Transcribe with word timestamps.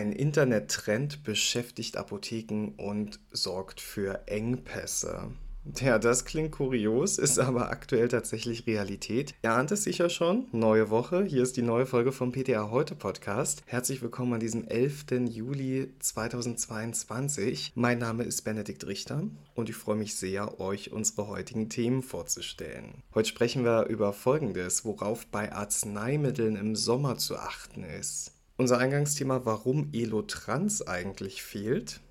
Ein 0.00 0.12
Internettrend 0.12 1.24
beschäftigt 1.24 1.98
Apotheken 1.98 2.72
und 2.78 3.20
sorgt 3.32 3.82
für 3.82 4.26
Engpässe. 4.28 5.32
Ja, 5.78 5.98
das 5.98 6.24
klingt 6.24 6.52
kurios, 6.52 7.18
ist 7.18 7.38
aber 7.38 7.68
aktuell 7.68 8.08
tatsächlich 8.08 8.66
Realität. 8.66 9.34
Ihr 9.42 9.52
ahnt 9.52 9.72
es 9.72 9.84
sicher 9.84 10.08
schon. 10.08 10.46
Neue 10.52 10.88
Woche. 10.88 11.24
Hier 11.24 11.42
ist 11.42 11.58
die 11.58 11.62
neue 11.62 11.84
Folge 11.84 12.12
vom 12.12 12.32
PTA 12.32 12.70
Heute 12.70 12.94
Podcast. 12.94 13.62
Herzlich 13.66 14.00
willkommen 14.00 14.32
an 14.32 14.40
diesem 14.40 14.66
11. 14.66 15.28
Juli 15.28 15.92
2022. 15.98 17.72
Mein 17.74 17.98
Name 17.98 18.22
ist 18.22 18.40
Benedikt 18.40 18.86
Richter 18.86 19.24
und 19.54 19.68
ich 19.68 19.76
freue 19.76 19.96
mich 19.96 20.16
sehr, 20.16 20.60
euch 20.60 20.92
unsere 20.92 21.28
heutigen 21.28 21.68
Themen 21.68 22.00
vorzustellen. 22.00 23.02
Heute 23.14 23.28
sprechen 23.28 23.64
wir 23.64 23.84
über 23.84 24.14
Folgendes, 24.14 24.86
worauf 24.86 25.26
bei 25.26 25.52
Arzneimitteln 25.52 26.56
im 26.56 26.74
Sommer 26.74 27.18
zu 27.18 27.36
achten 27.36 27.84
ist. 27.84 28.32
Unser 28.60 28.76
Eingangsthema, 28.76 29.46
warum 29.46 29.88
Elotrans 29.94 30.86
eigentlich 30.86 31.42
fehlt. 31.42 32.02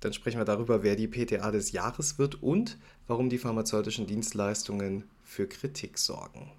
Dann 0.00 0.14
sprechen 0.14 0.40
wir 0.40 0.46
darüber, 0.46 0.82
wer 0.82 0.96
die 0.96 1.06
PTA 1.06 1.50
des 1.50 1.72
Jahres 1.72 2.18
wird 2.18 2.42
und 2.42 2.78
warum 3.06 3.28
die 3.28 3.36
pharmazeutischen 3.36 4.06
Dienstleistungen 4.06 5.04
für 5.22 5.46
Kritik 5.46 5.98
sorgen. 5.98 6.50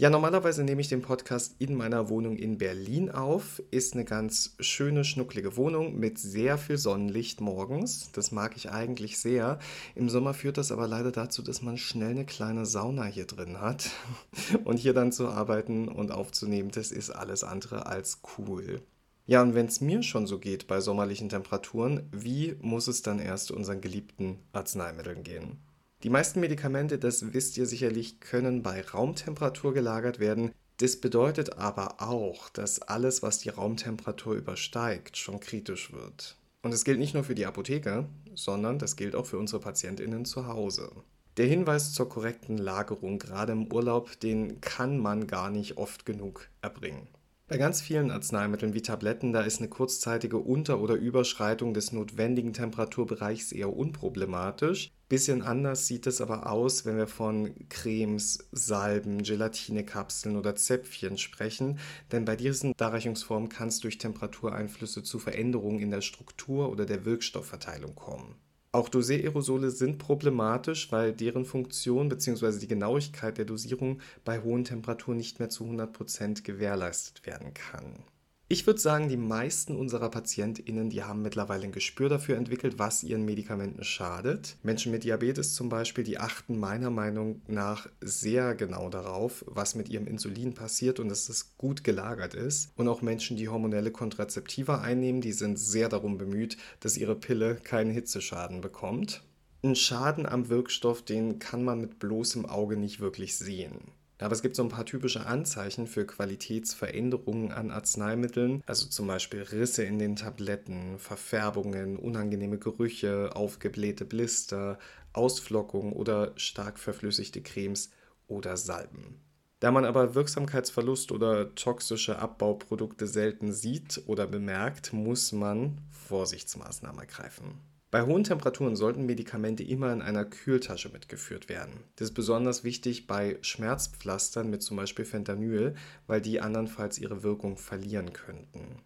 Ja, 0.00 0.08
normalerweise 0.08 0.64
nehme 0.64 0.80
ich 0.80 0.88
den 0.88 1.02
Podcast 1.02 1.56
in 1.58 1.74
meiner 1.74 2.08
Wohnung 2.08 2.38
in 2.38 2.56
Berlin 2.56 3.10
auf. 3.10 3.62
Ist 3.70 3.92
eine 3.92 4.06
ganz 4.06 4.56
schöne, 4.58 5.04
schnucklige 5.04 5.58
Wohnung 5.58 5.98
mit 5.98 6.18
sehr 6.18 6.56
viel 6.56 6.78
Sonnenlicht 6.78 7.42
morgens. 7.42 8.10
Das 8.12 8.32
mag 8.32 8.56
ich 8.56 8.70
eigentlich 8.70 9.18
sehr. 9.18 9.58
Im 9.94 10.08
Sommer 10.08 10.32
führt 10.32 10.56
das 10.56 10.72
aber 10.72 10.88
leider 10.88 11.12
dazu, 11.12 11.42
dass 11.42 11.60
man 11.60 11.76
schnell 11.76 12.12
eine 12.12 12.24
kleine 12.24 12.64
Sauna 12.64 13.04
hier 13.04 13.26
drin 13.26 13.60
hat. 13.60 13.90
Und 14.64 14.78
hier 14.78 14.94
dann 14.94 15.12
zu 15.12 15.28
arbeiten 15.28 15.86
und 15.88 16.12
aufzunehmen, 16.12 16.70
das 16.70 16.92
ist 16.92 17.10
alles 17.10 17.44
andere 17.44 17.84
als 17.84 18.22
cool. 18.38 18.80
Ja, 19.26 19.42
und 19.42 19.54
wenn 19.54 19.66
es 19.66 19.82
mir 19.82 20.02
schon 20.02 20.26
so 20.26 20.38
geht 20.38 20.66
bei 20.66 20.80
sommerlichen 20.80 21.28
Temperaturen, 21.28 22.08
wie 22.10 22.56
muss 22.62 22.88
es 22.88 23.02
dann 23.02 23.18
erst 23.18 23.50
unseren 23.50 23.82
geliebten 23.82 24.38
Arzneimitteln 24.52 25.24
gehen? 25.24 25.58
Die 26.02 26.08
meisten 26.08 26.40
Medikamente, 26.40 26.98
das 26.98 27.34
wisst 27.34 27.58
ihr 27.58 27.66
sicherlich, 27.66 28.20
können 28.20 28.62
bei 28.62 28.80
Raumtemperatur 28.80 29.74
gelagert 29.74 30.18
werden. 30.18 30.50
Das 30.78 30.96
bedeutet 30.96 31.58
aber 31.58 32.00
auch, 32.00 32.48
dass 32.48 32.80
alles, 32.80 33.22
was 33.22 33.38
die 33.38 33.50
Raumtemperatur 33.50 34.34
übersteigt, 34.34 35.18
schon 35.18 35.40
kritisch 35.40 35.92
wird. 35.92 36.38
Und 36.62 36.72
es 36.72 36.84
gilt 36.84 36.98
nicht 36.98 37.12
nur 37.12 37.24
für 37.24 37.34
die 37.34 37.44
Apotheke, 37.44 38.06
sondern 38.34 38.78
das 38.78 38.96
gilt 38.96 39.14
auch 39.14 39.26
für 39.26 39.38
unsere 39.38 39.60
Patientinnen 39.60 40.24
zu 40.24 40.46
Hause. 40.46 40.90
Der 41.36 41.46
Hinweis 41.46 41.92
zur 41.92 42.08
korrekten 42.08 42.56
Lagerung, 42.56 43.18
gerade 43.18 43.52
im 43.52 43.70
Urlaub, 43.70 44.18
den 44.20 44.62
kann 44.62 44.98
man 44.98 45.26
gar 45.26 45.50
nicht 45.50 45.76
oft 45.76 46.06
genug 46.06 46.48
erbringen. 46.62 47.08
Bei 47.46 47.58
ganz 47.58 47.82
vielen 47.82 48.10
Arzneimitteln 48.10 48.72
wie 48.72 48.82
Tabletten, 48.82 49.32
da 49.32 49.42
ist 49.42 49.58
eine 49.58 49.68
kurzzeitige 49.68 50.38
Unter- 50.38 50.80
oder 50.80 50.94
Überschreitung 50.94 51.74
des 51.74 51.92
notwendigen 51.92 52.52
Temperaturbereichs 52.52 53.52
eher 53.52 53.74
unproblematisch. 53.74 54.92
Bisschen 55.10 55.42
anders 55.42 55.88
sieht 55.88 56.06
es 56.06 56.20
aber 56.20 56.48
aus, 56.48 56.86
wenn 56.86 56.96
wir 56.96 57.08
von 57.08 57.52
Cremes, 57.68 58.48
Salben, 58.52 59.24
Gelatinekapseln 59.24 60.36
oder 60.36 60.54
Zäpfchen 60.54 61.18
sprechen, 61.18 61.80
denn 62.12 62.24
bei 62.24 62.36
diesen 62.36 62.74
Darreichungsformen 62.76 63.48
kann 63.48 63.66
es 63.66 63.80
durch 63.80 63.98
Temperatureinflüsse 63.98 65.02
zu 65.02 65.18
Veränderungen 65.18 65.80
in 65.80 65.90
der 65.90 66.00
Struktur 66.00 66.70
oder 66.70 66.86
der 66.86 67.04
Wirkstoffverteilung 67.04 67.96
kommen. 67.96 68.36
Auch 68.70 68.88
Doseaerosole 68.88 69.72
sind 69.72 69.98
problematisch, 69.98 70.92
weil 70.92 71.12
deren 71.12 71.44
Funktion 71.44 72.08
bzw. 72.08 72.60
die 72.60 72.68
Genauigkeit 72.68 73.36
der 73.36 73.46
Dosierung 73.46 74.00
bei 74.24 74.40
hohen 74.40 74.62
Temperaturen 74.62 75.16
nicht 75.16 75.40
mehr 75.40 75.48
zu 75.48 75.64
100% 75.64 76.44
gewährleistet 76.44 77.26
werden 77.26 77.52
kann. 77.52 78.04
Ich 78.52 78.66
würde 78.66 78.80
sagen, 78.80 79.08
die 79.08 79.16
meisten 79.16 79.76
unserer 79.76 80.10
PatientInnen, 80.10 80.90
die 80.90 81.04
haben 81.04 81.22
mittlerweile 81.22 81.62
ein 81.62 81.70
Gespür 81.70 82.08
dafür 82.08 82.36
entwickelt, 82.36 82.80
was 82.80 83.04
ihren 83.04 83.24
Medikamenten 83.24 83.84
schadet. 83.84 84.56
Menschen 84.64 84.90
mit 84.90 85.04
Diabetes 85.04 85.54
zum 85.54 85.68
Beispiel, 85.68 86.02
die 86.02 86.18
achten 86.18 86.58
meiner 86.58 86.90
Meinung 86.90 87.42
nach 87.46 87.86
sehr 88.00 88.56
genau 88.56 88.88
darauf, 88.88 89.44
was 89.46 89.76
mit 89.76 89.88
ihrem 89.88 90.08
Insulin 90.08 90.52
passiert 90.52 90.98
und 90.98 91.10
dass 91.10 91.28
es 91.28 91.56
gut 91.58 91.84
gelagert 91.84 92.34
ist. 92.34 92.72
Und 92.74 92.88
auch 92.88 93.02
Menschen, 93.02 93.36
die 93.36 93.48
hormonelle 93.48 93.92
Kontrazeptiva 93.92 94.80
einnehmen, 94.80 95.20
die 95.20 95.32
sind 95.32 95.56
sehr 95.56 95.88
darum 95.88 96.18
bemüht, 96.18 96.56
dass 96.80 96.96
ihre 96.96 97.14
Pille 97.14 97.54
keinen 97.54 97.92
Hitzeschaden 97.92 98.62
bekommt. 98.62 99.22
Ein 99.62 99.76
Schaden 99.76 100.26
am 100.26 100.48
Wirkstoff, 100.48 101.02
den 101.02 101.38
kann 101.38 101.62
man 101.62 101.80
mit 101.80 102.00
bloßem 102.00 102.46
Auge 102.46 102.76
nicht 102.76 102.98
wirklich 102.98 103.36
sehen. 103.36 103.92
Aber 104.20 104.34
es 104.34 104.42
gibt 104.42 104.54
so 104.54 104.62
ein 104.62 104.68
paar 104.68 104.84
typische 104.84 105.26
Anzeichen 105.26 105.86
für 105.86 106.06
Qualitätsveränderungen 106.06 107.52
an 107.52 107.70
Arzneimitteln, 107.70 108.62
also 108.66 108.86
zum 108.86 109.06
Beispiel 109.06 109.42
Risse 109.42 109.84
in 109.84 109.98
den 109.98 110.16
Tabletten, 110.16 110.98
Verfärbungen, 110.98 111.96
unangenehme 111.96 112.58
Gerüche, 112.58 113.34
aufgeblähte 113.34 114.04
Blister, 114.04 114.78
Ausflockungen 115.12 115.92
oder 115.94 116.32
stark 116.36 116.78
verflüssigte 116.78 117.40
Cremes 117.40 117.90
oder 118.28 118.56
Salben. 118.56 119.20
Da 119.58 119.70
man 119.70 119.84
aber 119.84 120.14
Wirksamkeitsverlust 120.14 121.12
oder 121.12 121.54
toxische 121.54 122.18
Abbauprodukte 122.18 123.06
selten 123.06 123.52
sieht 123.52 124.02
oder 124.06 124.26
bemerkt, 124.26 124.92
muss 124.92 125.32
man 125.32 125.78
Vorsichtsmaßnahmen 125.90 127.00
ergreifen. 127.00 127.69
Bei 127.90 128.02
hohen 128.02 128.22
Temperaturen 128.22 128.76
sollten 128.76 129.04
Medikamente 129.04 129.64
immer 129.64 129.92
in 129.92 130.00
einer 130.00 130.24
Kühltasche 130.24 130.90
mitgeführt 130.90 131.48
werden. 131.48 131.72
Das 131.96 132.08
ist 132.08 132.14
besonders 132.14 132.62
wichtig 132.62 133.08
bei 133.08 133.36
Schmerzpflastern 133.40 134.48
mit 134.48 134.62
zum 134.62 134.76
Beispiel 134.76 135.04
Fentanyl, 135.04 135.74
weil 136.06 136.20
die 136.20 136.40
andernfalls 136.40 136.98
ihre 136.98 137.24
Wirkung 137.24 137.56
verlieren 137.56 138.12
könnten. 138.12 138.78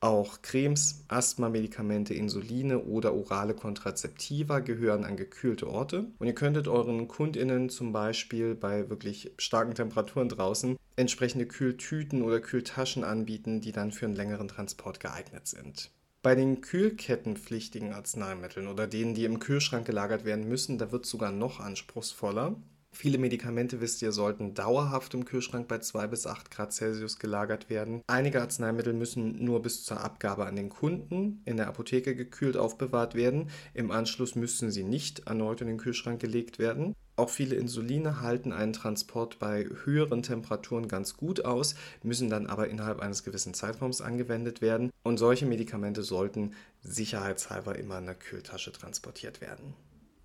Auch 0.00 0.42
Cremes, 0.42 1.04
Asthma-Medikamente, 1.08 2.12
Insuline 2.12 2.80
oder 2.80 3.14
orale 3.14 3.54
Kontrazeptiva 3.54 4.60
gehören 4.60 5.04
an 5.04 5.16
gekühlte 5.16 5.66
Orte. 5.66 6.06
Und 6.18 6.26
ihr 6.26 6.34
könntet 6.34 6.68
euren 6.68 7.08
KundInnen 7.08 7.70
zum 7.70 7.92
Beispiel 7.92 8.54
bei 8.54 8.88
wirklich 8.90 9.32
starken 9.38 9.74
Temperaturen 9.74 10.28
draußen 10.28 10.76
entsprechende 10.96 11.46
Kühltüten 11.46 12.22
oder 12.22 12.40
Kühltaschen 12.40 13.04
anbieten, 13.04 13.62
die 13.62 13.72
dann 13.72 13.92
für 13.92 14.06
einen 14.06 14.16
längeren 14.16 14.48
Transport 14.48 15.00
geeignet 15.00 15.46
sind. 15.46 15.90
Bei 16.22 16.34
den 16.34 16.60
kühlkettenpflichtigen 16.60 17.94
Arzneimitteln 17.94 18.68
oder 18.68 18.86
denen, 18.86 19.14
die 19.14 19.24
im 19.24 19.38
Kühlschrank 19.38 19.86
gelagert 19.86 20.26
werden 20.26 20.46
müssen, 20.46 20.76
da 20.76 20.92
wird 20.92 21.06
es 21.06 21.10
sogar 21.10 21.32
noch 21.32 21.60
anspruchsvoller. 21.60 22.56
Viele 22.92 23.16
Medikamente, 23.16 23.80
wisst 23.80 24.02
ihr, 24.02 24.12
sollten 24.12 24.52
dauerhaft 24.52 25.14
im 25.14 25.24
Kühlschrank 25.24 25.66
bei 25.66 25.78
2 25.78 26.08
bis 26.08 26.26
8 26.26 26.50
Grad 26.50 26.74
Celsius 26.74 27.18
gelagert 27.18 27.70
werden. 27.70 28.02
Einige 28.06 28.42
Arzneimittel 28.42 28.92
müssen 28.92 29.42
nur 29.42 29.62
bis 29.62 29.84
zur 29.84 30.00
Abgabe 30.00 30.44
an 30.44 30.56
den 30.56 30.68
Kunden 30.68 31.40
in 31.46 31.56
der 31.56 31.68
Apotheke 31.68 32.14
gekühlt 32.14 32.58
aufbewahrt 32.58 33.14
werden. 33.14 33.48
Im 33.72 33.90
Anschluss 33.90 34.34
müssen 34.34 34.70
sie 34.70 34.84
nicht 34.84 35.20
erneut 35.20 35.62
in 35.62 35.68
den 35.68 35.78
Kühlschrank 35.78 36.20
gelegt 36.20 36.58
werden. 36.58 36.94
Auch 37.20 37.28
viele 37.28 37.56
Insuline 37.56 38.22
halten 38.22 38.50
einen 38.50 38.72
Transport 38.72 39.38
bei 39.38 39.68
höheren 39.84 40.22
Temperaturen 40.22 40.88
ganz 40.88 41.18
gut 41.18 41.44
aus, 41.44 41.74
müssen 42.02 42.30
dann 42.30 42.46
aber 42.46 42.68
innerhalb 42.68 43.00
eines 43.00 43.24
gewissen 43.24 43.52
Zeitraums 43.52 44.00
angewendet 44.00 44.62
werden 44.62 44.90
und 45.02 45.18
solche 45.18 45.44
Medikamente 45.44 46.02
sollten 46.02 46.54
sicherheitshalber 46.80 47.78
immer 47.78 47.98
in 47.98 48.06
der 48.06 48.14
Kühltasche 48.14 48.72
transportiert 48.72 49.42
werden. 49.42 49.74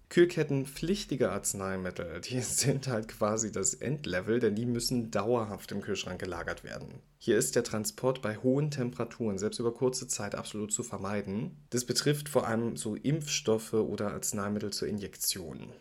Kühlkettenpflichtige 0.07 1.31
Arzneimittel, 1.33 2.22
die 2.22 2.39
sind 2.39 2.88
halt 2.88 3.09
quasi 3.09 3.51
das 3.51 3.73
Endlevel, 3.73 4.39
denn 4.39 4.56
die 4.56 4.66
müssen 4.66 5.12
dauerhaft 5.12 5.73
im 5.73 5.81
Kühlschrank 5.81 6.22
gelagert 6.22 6.63
werden. 6.63 7.01
Hier 7.17 7.38
ist 7.38 7.57
der 7.57 7.66
Transport 7.66 8.22
bei 8.22 8.38
hohen 8.38 8.72
Temperaturen, 8.72 9.38
selbst 9.38 9.59
über 9.59 9.73
kurze 9.73 10.07
Zeit, 10.07 10.33
absolut 10.33 10.72
zu 10.72 10.81
vermeiden. 10.81 11.57
Das 11.71 11.83
betrifft 11.83 12.30
vor 12.30 12.47
allem 12.47 12.77
so 12.77 12.95
Impfstoffe 12.95 13.74
oder 13.74 14.13
Arzneimittel 14.13 14.71
zur 14.71 14.88
Injektion. 14.88 15.74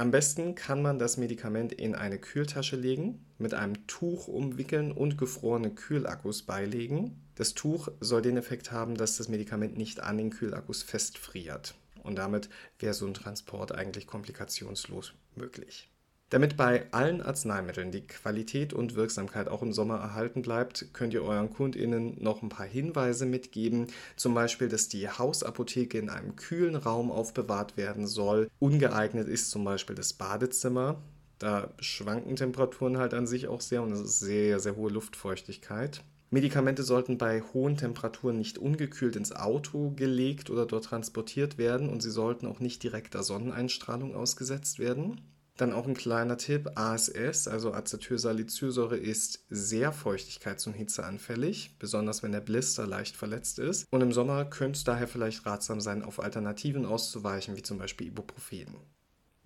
Am 0.00 0.12
besten 0.12 0.54
kann 0.54 0.80
man 0.80 1.00
das 1.00 1.16
Medikament 1.16 1.72
in 1.72 1.96
eine 1.96 2.20
Kühltasche 2.20 2.76
legen, 2.76 3.26
mit 3.36 3.52
einem 3.52 3.84
Tuch 3.88 4.28
umwickeln 4.28 4.92
und 4.92 5.18
gefrorene 5.18 5.74
Kühlakkus 5.74 6.44
beilegen. 6.44 7.20
Das 7.34 7.54
Tuch 7.54 7.88
soll 7.98 8.22
den 8.22 8.36
Effekt 8.36 8.70
haben, 8.70 8.94
dass 8.94 9.16
das 9.16 9.26
Medikament 9.26 9.76
nicht 9.76 9.98
an 9.98 10.16
den 10.16 10.30
Kühlakkus 10.30 10.84
festfriert. 10.84 11.74
Und 12.04 12.14
damit 12.14 12.48
wäre 12.78 12.94
so 12.94 13.08
ein 13.08 13.14
Transport 13.14 13.72
eigentlich 13.72 14.06
komplikationslos 14.06 15.14
möglich. 15.34 15.90
Damit 16.30 16.58
bei 16.58 16.84
allen 16.92 17.22
Arzneimitteln 17.22 17.90
die 17.90 18.06
Qualität 18.06 18.74
und 18.74 18.94
Wirksamkeit 18.94 19.48
auch 19.48 19.62
im 19.62 19.72
Sommer 19.72 19.96
erhalten 19.96 20.42
bleibt, 20.42 20.92
könnt 20.92 21.14
ihr 21.14 21.22
euren 21.22 21.50
KundInnen 21.50 22.22
noch 22.22 22.42
ein 22.42 22.50
paar 22.50 22.66
Hinweise 22.66 23.24
mitgeben. 23.24 23.86
Zum 24.16 24.34
Beispiel, 24.34 24.68
dass 24.68 24.88
die 24.88 25.08
Hausapotheke 25.08 25.98
in 25.98 26.10
einem 26.10 26.36
kühlen 26.36 26.76
Raum 26.76 27.10
aufbewahrt 27.10 27.78
werden 27.78 28.06
soll. 28.06 28.50
Ungeeignet 28.58 29.26
ist 29.26 29.50
zum 29.50 29.64
Beispiel 29.64 29.96
das 29.96 30.12
Badezimmer. 30.12 31.00
Da 31.38 31.72
schwanken 31.78 32.36
Temperaturen 32.36 32.98
halt 32.98 33.14
an 33.14 33.26
sich 33.26 33.48
auch 33.48 33.62
sehr 33.62 33.82
und 33.82 33.92
es 33.92 34.00
ist 34.00 34.20
sehr, 34.20 34.60
sehr 34.60 34.76
hohe 34.76 34.90
Luftfeuchtigkeit. 34.90 36.02
Medikamente 36.30 36.82
sollten 36.82 37.16
bei 37.16 37.40
hohen 37.40 37.78
Temperaturen 37.78 38.36
nicht 38.36 38.58
ungekühlt 38.58 39.16
ins 39.16 39.34
Auto 39.34 39.92
gelegt 39.96 40.50
oder 40.50 40.66
dort 40.66 40.84
transportiert 40.84 41.56
werden 41.56 41.88
und 41.88 42.02
sie 42.02 42.10
sollten 42.10 42.46
auch 42.46 42.60
nicht 42.60 42.82
direkter 42.82 43.22
Sonneneinstrahlung 43.22 44.14
ausgesetzt 44.14 44.78
werden. 44.78 45.22
Dann 45.58 45.72
auch 45.72 45.88
ein 45.88 45.94
kleiner 45.94 46.36
Tipp, 46.36 46.70
ASS, 46.76 47.48
also 47.48 47.72
Acetylsalicylsäure, 47.72 48.96
ist 48.96 49.44
sehr 49.50 49.92
feuchtigkeits- 49.92 50.68
und 50.68 50.74
hitzeanfällig, 50.74 51.74
besonders 51.80 52.22
wenn 52.22 52.30
der 52.30 52.40
Blister 52.40 52.86
leicht 52.86 53.16
verletzt 53.16 53.58
ist. 53.58 53.84
Und 53.90 54.00
im 54.00 54.12
Sommer 54.12 54.44
könnte 54.44 54.76
es 54.76 54.84
daher 54.84 55.08
vielleicht 55.08 55.44
ratsam 55.46 55.80
sein, 55.80 56.04
auf 56.04 56.20
Alternativen 56.20 56.86
auszuweichen, 56.86 57.56
wie 57.56 57.62
zum 57.62 57.76
Beispiel 57.76 58.06
Ibuprofen. 58.06 58.76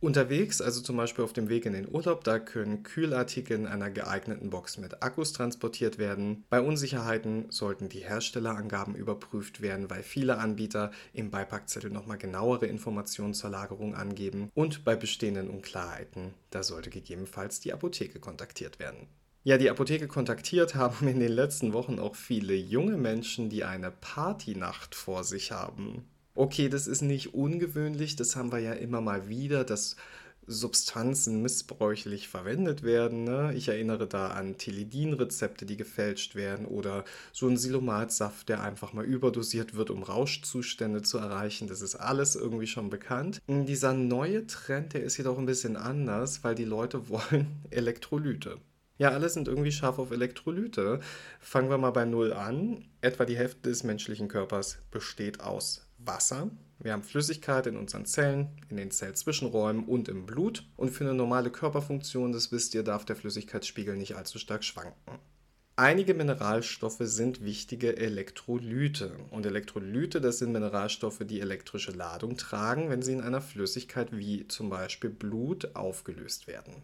Unterwegs, 0.03 0.61
also 0.61 0.81
zum 0.81 0.97
Beispiel 0.97 1.23
auf 1.23 1.33
dem 1.33 1.49
Weg 1.49 1.65
in 1.65 1.75
den 1.75 1.89
Urlaub, 1.89 2.25
da 2.25 2.41
können 2.41 2.83
Kühlartikel 2.83 3.57
in 3.57 3.69
einer 3.69 3.89
geeigneten 3.89 4.51
Box 4.51 4.77
mit 4.77 5.01
Akkus 5.01 5.33
transportiert 5.33 5.97
werden. 5.97 6.43
Bei 6.51 6.61
Unsicherheiten 6.61 7.47
sollten 7.51 7.89
die 7.89 8.01
Herstellerangaben 8.01 8.97
überprüft 8.97 9.63
werden, 9.63 9.89
weil 9.91 10.03
viele 10.03 10.39
Anbieter 10.39 10.91
im 11.13 11.31
Beipackzettel 11.31 11.89
nochmal 11.89 12.19
genauere 12.19 12.67
Informationen 12.67 13.33
zur 13.33 13.51
Lagerung 13.51 13.95
angeben. 13.95 14.51
Und 14.55 14.85
bei 14.85 14.97
bestehenden 14.97 15.49
Unklarheiten, 15.49 16.35
da 16.51 16.65
sollte 16.65 16.91
gegebenenfalls 16.91 17.61
die 17.61 17.73
Apotheke 17.73 18.19
kontaktiert 18.19 18.81
werden. 18.81 19.07
Ja, 19.45 19.57
die 19.57 19.71
Apotheke 19.71 20.09
kontaktiert 20.09 20.75
haben 20.75 21.07
in 21.07 21.21
den 21.21 21.31
letzten 21.31 21.73
Wochen 21.73 22.01
auch 22.01 22.17
viele 22.17 22.55
junge 22.55 22.97
Menschen, 22.97 23.51
die 23.51 23.63
eine 23.63 23.93
Partynacht 23.93 24.97
vor 24.97 25.23
sich 25.23 25.53
haben. 25.53 26.09
Okay, 26.35 26.69
das 26.69 26.87
ist 26.87 27.03
nicht 27.03 27.35
ungewöhnlich, 27.35 28.17
das 28.17 28.37
haben 28.37 28.53
wir 28.53 28.59
ja 28.59 28.73
immer 28.73 29.01
mal 29.03 29.29
wieder, 29.29 29.65
dass 29.65 29.97
Substanzen 30.47 31.43
missbräuchlich 31.43 32.29
verwendet 32.29 32.83
werden. 32.83 33.25
Ne? 33.25 33.53
Ich 33.55 33.69
erinnere 33.69 34.09
da 34.09 34.29
an 34.29 34.57
Teledin-Rezepte, 34.59 35.67
die 35.67 35.77
gefälscht 35.77 36.35
werden 36.35 36.67
oder 36.67 37.05
so 37.33 37.49
ein 37.49 37.57
Silomatsaft, 37.57 38.49
der 38.49 38.63
einfach 38.63 38.93
mal 38.93 39.05
überdosiert 39.05 39.75
wird, 39.75 39.91
um 39.91 40.03
Rauschzustände 40.03 41.03
zu 41.03 41.19
erreichen. 41.19 41.69
Das 41.69 41.81
ist 41.81 41.97
alles 41.97 42.35
irgendwie 42.35 42.67
schon 42.67 42.91
bekannt. 42.91 43.41
Dieser 43.47 43.93
neue 43.93 44.47
Trend, 44.47 44.95
der 44.95 45.05
ist 45.05 45.17
jedoch 45.17 45.39
ein 45.39 45.47
bisschen 45.47 45.77
anders, 45.77 46.43
weil 46.43 46.55
die 46.55 46.65
Leute 46.65 47.09
wollen 47.09 47.47
Elektrolyte. 47.71 48.59
Ja, 48.99 49.11
alle 49.11 49.29
sind 49.29 49.49
irgendwie 49.49 49.73
scharf 49.73 49.99
auf 49.99 50.11
Elektrolyte. 50.11 51.01
Fangen 51.41 51.71
wir 51.71 51.79
mal 51.79 51.91
bei 51.91 52.05
Null 52.05 52.33
an. 52.33 52.85
Etwa 53.01 53.25
die 53.25 53.37
Hälfte 53.37 53.69
des 53.69 53.85
menschlichen 53.85 54.29
Körpers 54.29 54.79
besteht 54.91 55.41
aus 55.41 55.87
Wasser. 56.07 56.51
Wir 56.79 56.93
haben 56.93 57.03
Flüssigkeit 57.03 57.67
in 57.67 57.77
unseren 57.77 58.07
Zellen, 58.07 58.49
in 58.69 58.77
den 58.77 58.91
Zellzwischenräumen 58.91 59.85
und 59.85 60.09
im 60.09 60.27
Blut. 60.27 60.65
Und 60.77 60.91
für 60.91 61.05
eine 61.05 61.15
normale 61.15 61.51
Körperfunktion, 61.51 62.33
das 62.33 62.51
wisst 62.51 62.75
ihr, 62.75 62.83
darf 62.83 63.05
der 63.05 63.17
Flüssigkeitsspiegel 63.17 63.97
nicht 63.97 64.17
allzu 64.17 64.39
stark 64.39 64.65
schwanken. 64.65 65.19
Einige 65.77 66.13
Mineralstoffe 66.13 67.01
sind 67.01 67.43
wichtige 67.43 67.97
Elektrolyte. 67.97 69.17
Und 69.31 69.47
Elektrolyte, 69.47 70.21
das 70.21 70.39
sind 70.39 70.53
Mineralstoffe, 70.53 71.21
die 71.25 71.41
elektrische 71.41 71.93
Ladung 71.93 72.37
tragen, 72.37 72.91
wenn 72.91 73.01
sie 73.01 73.13
in 73.13 73.23
einer 73.23 73.41
Flüssigkeit 73.41 74.09
wie 74.13 74.47
zum 74.49 74.69
Beispiel 74.69 75.11
Blut 75.11 75.75
aufgelöst 75.75 76.47
werden. 76.47 76.75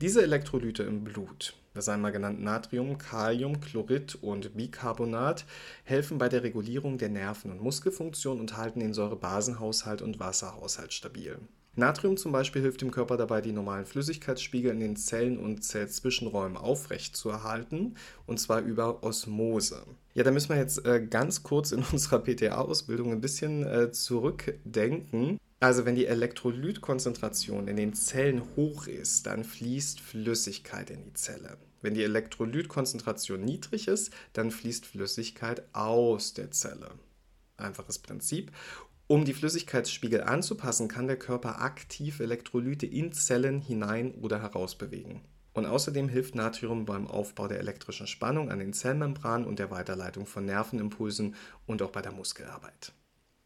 Diese 0.00 0.22
Elektrolyte 0.22 0.84
im 0.84 1.02
Blut, 1.02 1.54
das 1.74 1.88
einmal 1.88 2.12
genannt 2.12 2.40
Natrium, 2.40 2.98
Kalium, 2.98 3.60
Chlorid 3.60 4.16
und 4.22 4.56
Bicarbonat, 4.56 5.44
helfen 5.82 6.18
bei 6.18 6.28
der 6.28 6.44
Regulierung 6.44 6.98
der 6.98 7.08
Nerven- 7.08 7.50
und 7.50 7.60
Muskelfunktion 7.60 8.38
und 8.38 8.56
halten 8.56 8.78
den 8.78 8.94
Säurebasenhaushalt 8.94 10.00
und 10.00 10.20
Wasserhaushalt 10.20 10.92
stabil. 10.92 11.40
Natrium 11.74 12.16
zum 12.16 12.30
Beispiel 12.30 12.62
hilft 12.62 12.80
dem 12.80 12.92
Körper 12.92 13.16
dabei, 13.16 13.40
die 13.40 13.50
normalen 13.50 13.86
Flüssigkeitsspiegel 13.86 14.70
in 14.70 14.78
den 14.78 14.94
Zellen 14.94 15.36
und 15.36 15.64
Zellzwischenräumen 15.64 16.56
aufrechtzuerhalten, 16.56 17.96
und 18.26 18.38
zwar 18.38 18.60
über 18.60 19.02
Osmose. 19.02 19.82
Ja, 20.14 20.22
da 20.22 20.30
müssen 20.30 20.50
wir 20.50 20.58
jetzt 20.58 20.86
äh, 20.86 21.04
ganz 21.04 21.42
kurz 21.42 21.72
in 21.72 21.82
unserer 21.92 22.20
PTA-Ausbildung 22.20 23.10
ein 23.10 23.20
bisschen 23.20 23.66
äh, 23.66 23.90
zurückdenken. 23.90 25.38
Also 25.60 25.84
wenn 25.84 25.96
die 25.96 26.06
Elektrolytkonzentration 26.06 27.66
in 27.66 27.76
den 27.76 27.92
Zellen 27.92 28.42
hoch 28.54 28.86
ist, 28.86 29.26
dann 29.26 29.42
fließt 29.42 30.00
Flüssigkeit 30.00 30.88
in 30.90 31.02
die 31.02 31.14
Zelle. 31.14 31.58
Wenn 31.82 31.94
die 31.94 32.04
Elektrolytkonzentration 32.04 33.44
niedrig 33.44 33.88
ist, 33.88 34.12
dann 34.34 34.52
fließt 34.52 34.86
Flüssigkeit 34.86 35.62
aus 35.74 36.32
der 36.34 36.52
Zelle. 36.52 36.90
Einfaches 37.56 37.98
Prinzip. 37.98 38.52
Um 39.08 39.24
die 39.24 39.34
Flüssigkeitsspiegel 39.34 40.22
anzupassen, 40.22 40.86
kann 40.86 41.08
der 41.08 41.18
Körper 41.18 41.60
aktiv 41.60 42.20
Elektrolyte 42.20 42.86
in 42.86 43.12
Zellen 43.12 43.60
hinein 43.60 44.14
oder 44.14 44.40
heraus 44.42 44.76
bewegen. 44.76 45.22
Und 45.54 45.66
außerdem 45.66 46.08
hilft 46.08 46.36
Natrium 46.36 46.84
beim 46.84 47.08
Aufbau 47.08 47.48
der 47.48 47.58
elektrischen 47.58 48.06
Spannung 48.06 48.52
an 48.52 48.60
den 48.60 48.74
Zellmembranen 48.74 49.46
und 49.46 49.58
der 49.58 49.72
Weiterleitung 49.72 50.26
von 50.26 50.44
Nervenimpulsen 50.44 51.34
und 51.66 51.82
auch 51.82 51.90
bei 51.90 52.02
der 52.02 52.12
Muskelarbeit. 52.12 52.92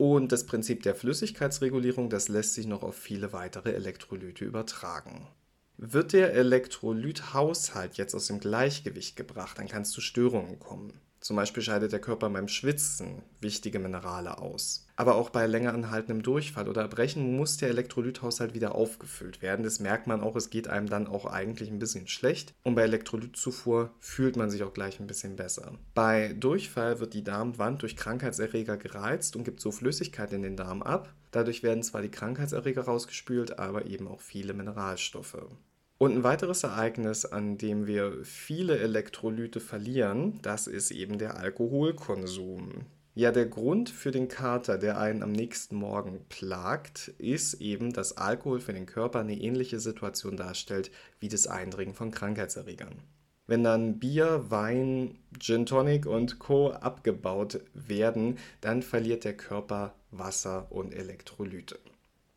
Und 0.04 0.32
das 0.32 0.46
Prinzip 0.46 0.82
der 0.82 0.96
Flüssigkeitsregulierung, 0.96 2.10
das 2.10 2.26
lässt 2.26 2.54
sich 2.54 2.66
noch 2.66 2.82
auf 2.82 2.96
viele 2.96 3.32
weitere 3.32 3.70
Elektrolyte 3.70 4.44
übertragen. 4.44 5.28
Wird 5.76 6.12
der 6.12 6.34
Elektrolythaushalt 6.34 7.98
jetzt 7.98 8.12
aus 8.16 8.26
dem 8.26 8.40
Gleichgewicht 8.40 9.14
gebracht, 9.14 9.60
dann 9.60 9.68
kann 9.68 9.82
es 9.82 9.92
zu 9.92 10.00
Störungen 10.00 10.58
kommen. 10.58 10.92
Zum 11.22 11.36
Beispiel 11.36 11.62
scheidet 11.62 11.92
der 11.92 12.00
Körper 12.00 12.28
beim 12.28 12.48
Schwitzen 12.48 13.22
wichtige 13.40 13.78
Minerale 13.78 14.38
aus. 14.38 14.88
Aber 14.96 15.14
auch 15.14 15.30
bei 15.30 15.46
länger 15.46 15.72
anhaltendem 15.72 16.24
Durchfall 16.24 16.68
oder 16.68 16.82
Erbrechen 16.82 17.36
muss 17.36 17.56
der 17.56 17.68
Elektrolythaushalt 17.68 18.54
wieder 18.54 18.74
aufgefüllt 18.74 19.40
werden. 19.40 19.62
Das 19.62 19.78
merkt 19.78 20.08
man 20.08 20.20
auch, 20.20 20.34
es 20.34 20.50
geht 20.50 20.66
einem 20.66 20.88
dann 20.88 21.06
auch 21.06 21.24
eigentlich 21.26 21.70
ein 21.70 21.78
bisschen 21.78 22.08
schlecht. 22.08 22.54
Und 22.64 22.74
bei 22.74 22.82
Elektrolytzufuhr 22.82 23.92
fühlt 24.00 24.36
man 24.36 24.50
sich 24.50 24.64
auch 24.64 24.74
gleich 24.74 24.98
ein 24.98 25.06
bisschen 25.06 25.36
besser. 25.36 25.78
Bei 25.94 26.32
Durchfall 26.32 26.98
wird 26.98 27.14
die 27.14 27.24
Darmwand 27.24 27.82
durch 27.82 27.96
Krankheitserreger 27.96 28.76
gereizt 28.76 29.36
und 29.36 29.44
gibt 29.44 29.60
so 29.60 29.70
Flüssigkeit 29.70 30.32
in 30.32 30.42
den 30.42 30.56
Darm 30.56 30.82
ab. 30.82 31.14
Dadurch 31.30 31.62
werden 31.62 31.84
zwar 31.84 32.02
die 32.02 32.10
Krankheitserreger 32.10 32.82
rausgespült, 32.82 33.60
aber 33.60 33.86
eben 33.86 34.08
auch 34.08 34.20
viele 34.20 34.54
Mineralstoffe. 34.54 35.38
Und 36.02 36.16
ein 36.16 36.24
weiteres 36.24 36.64
Ereignis, 36.64 37.24
an 37.24 37.58
dem 37.58 37.86
wir 37.86 38.24
viele 38.24 38.76
Elektrolyte 38.80 39.60
verlieren, 39.60 40.40
das 40.42 40.66
ist 40.66 40.90
eben 40.90 41.16
der 41.16 41.36
Alkoholkonsum. 41.36 42.86
Ja, 43.14 43.30
der 43.30 43.46
Grund 43.46 43.88
für 43.88 44.10
den 44.10 44.26
Kater, 44.26 44.78
der 44.78 44.98
einen 44.98 45.22
am 45.22 45.30
nächsten 45.30 45.76
Morgen 45.76 46.24
plagt, 46.28 47.12
ist 47.18 47.54
eben, 47.60 47.92
dass 47.92 48.16
Alkohol 48.16 48.58
für 48.58 48.72
den 48.72 48.86
Körper 48.86 49.20
eine 49.20 49.40
ähnliche 49.40 49.78
Situation 49.78 50.36
darstellt 50.36 50.90
wie 51.20 51.28
das 51.28 51.46
Eindringen 51.46 51.94
von 51.94 52.10
Krankheitserregern. 52.10 52.96
Wenn 53.46 53.62
dann 53.62 54.00
Bier, 54.00 54.46
Wein, 54.48 55.20
Gin 55.38 55.66
Tonic 55.66 56.06
und 56.06 56.40
Co 56.40 56.72
abgebaut 56.72 57.60
werden, 57.74 58.38
dann 58.60 58.82
verliert 58.82 59.22
der 59.22 59.36
Körper 59.36 59.94
Wasser 60.10 60.66
und 60.72 60.92
Elektrolyte. 60.92 61.78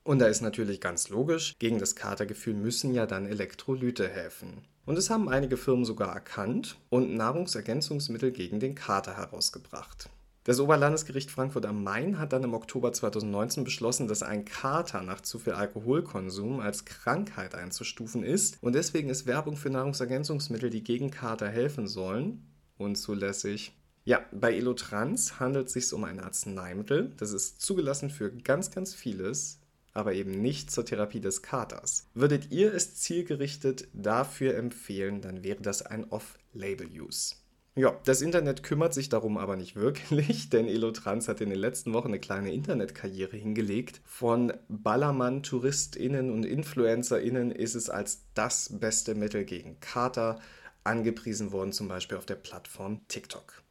Und 0.05 0.19
da 0.19 0.27
ist 0.27 0.41
natürlich 0.41 0.79
ganz 0.81 1.09
logisch, 1.09 1.55
gegen 1.57 1.79
das 1.79 1.95
Katergefühl 1.95 2.53
müssen 2.53 2.93
ja 2.93 3.07
dann 3.07 3.25
Elektrolyte 3.25 4.07
helfen. 4.07 4.61
Und 4.85 4.99
es 4.99 5.09
haben 5.09 5.27
einige 5.27 5.57
Firmen 5.57 5.83
sogar 5.83 6.13
erkannt 6.13 6.77
und 6.89 7.15
Nahrungsergänzungsmittel 7.15 8.31
gegen 8.31 8.59
den 8.59 8.75
Kater 8.75 9.17
herausgebracht. 9.17 10.11
Das 10.43 10.59
Oberlandesgericht 10.59 11.31
Frankfurt 11.31 11.65
am 11.65 11.83
Main 11.83 12.19
hat 12.19 12.33
dann 12.33 12.43
im 12.43 12.53
Oktober 12.53 12.93
2019 12.93 13.63
beschlossen, 13.63 14.07
dass 14.07 14.21
ein 14.21 14.45
Kater 14.45 15.01
nach 15.01 15.21
zu 15.21 15.39
viel 15.39 15.53
Alkoholkonsum 15.53 16.59
als 16.59 16.85
Krankheit 16.85 17.55
einzustufen 17.55 18.23
ist 18.23 18.61
und 18.61 18.75
deswegen 18.75 19.09
ist 19.09 19.25
Werbung 19.25 19.57
für 19.57 19.71
Nahrungsergänzungsmittel, 19.71 20.69
die 20.69 20.83
gegen 20.83 21.09
Kater 21.09 21.49
helfen 21.49 21.87
sollen, 21.87 22.45
unzulässig. 22.77 23.75
Ja, 24.03 24.23
bei 24.31 24.53
Elotrans 24.53 25.39
handelt 25.39 25.65
es 25.65 25.73
sich 25.73 25.91
um 25.93 26.03
ein 26.03 26.19
Arzneimittel. 26.19 27.11
Das 27.17 27.33
ist 27.33 27.59
zugelassen 27.59 28.11
für 28.11 28.29
ganz, 28.29 28.69
ganz 28.69 28.93
vieles, 28.93 29.61
aber 29.95 30.13
eben 30.13 30.41
nicht 30.41 30.69
zur 30.69 30.85
Therapie 30.85 31.21
des 31.21 31.41
Katers. 31.41 32.07
Würdet 32.13 32.51
ihr 32.51 32.73
es 32.73 32.95
zielgerichtet 32.95 33.87
dafür 33.93 34.55
empfehlen, 34.55 35.21
dann 35.21 35.43
wäre 35.43 35.61
das 35.61 35.81
ein 35.81 36.03
Off-Label-Use. 36.11 37.35
Ja, 37.77 37.99
das 38.05 38.21
Internet 38.21 38.63
kümmert 38.63 38.93
sich 38.93 39.09
darum 39.09 39.37
aber 39.37 39.57
nicht 39.57 39.75
wirklich, 39.75 40.49
denn 40.51 40.67
Elotrans 40.67 41.27
hat 41.27 41.41
in 41.41 41.49
den 41.49 41.59
letzten 41.59 41.93
Wochen 41.93 42.07
eine 42.09 42.19
kleine 42.19 42.53
Internetkarriere 42.53 43.35
hingelegt. 43.35 44.01
Von 44.05 44.53
Ballermann-TouristInnen 44.69 46.29
und 46.29 46.45
InfluencerInnen 46.45 47.51
ist 47.51 47.75
es 47.75 47.89
als 47.89 48.21
das 48.33 48.77
beste 48.79 49.15
Mittel 49.15 49.43
gegen 49.43 49.79
Kater 49.81 50.39
angepriesen 50.85 51.51
worden, 51.51 51.73
zum 51.73 51.87
Beispiel 51.87 52.17
auf 52.17 52.25
der 52.25 52.35
Plattform 52.35 53.01
TikTok. 53.07 53.63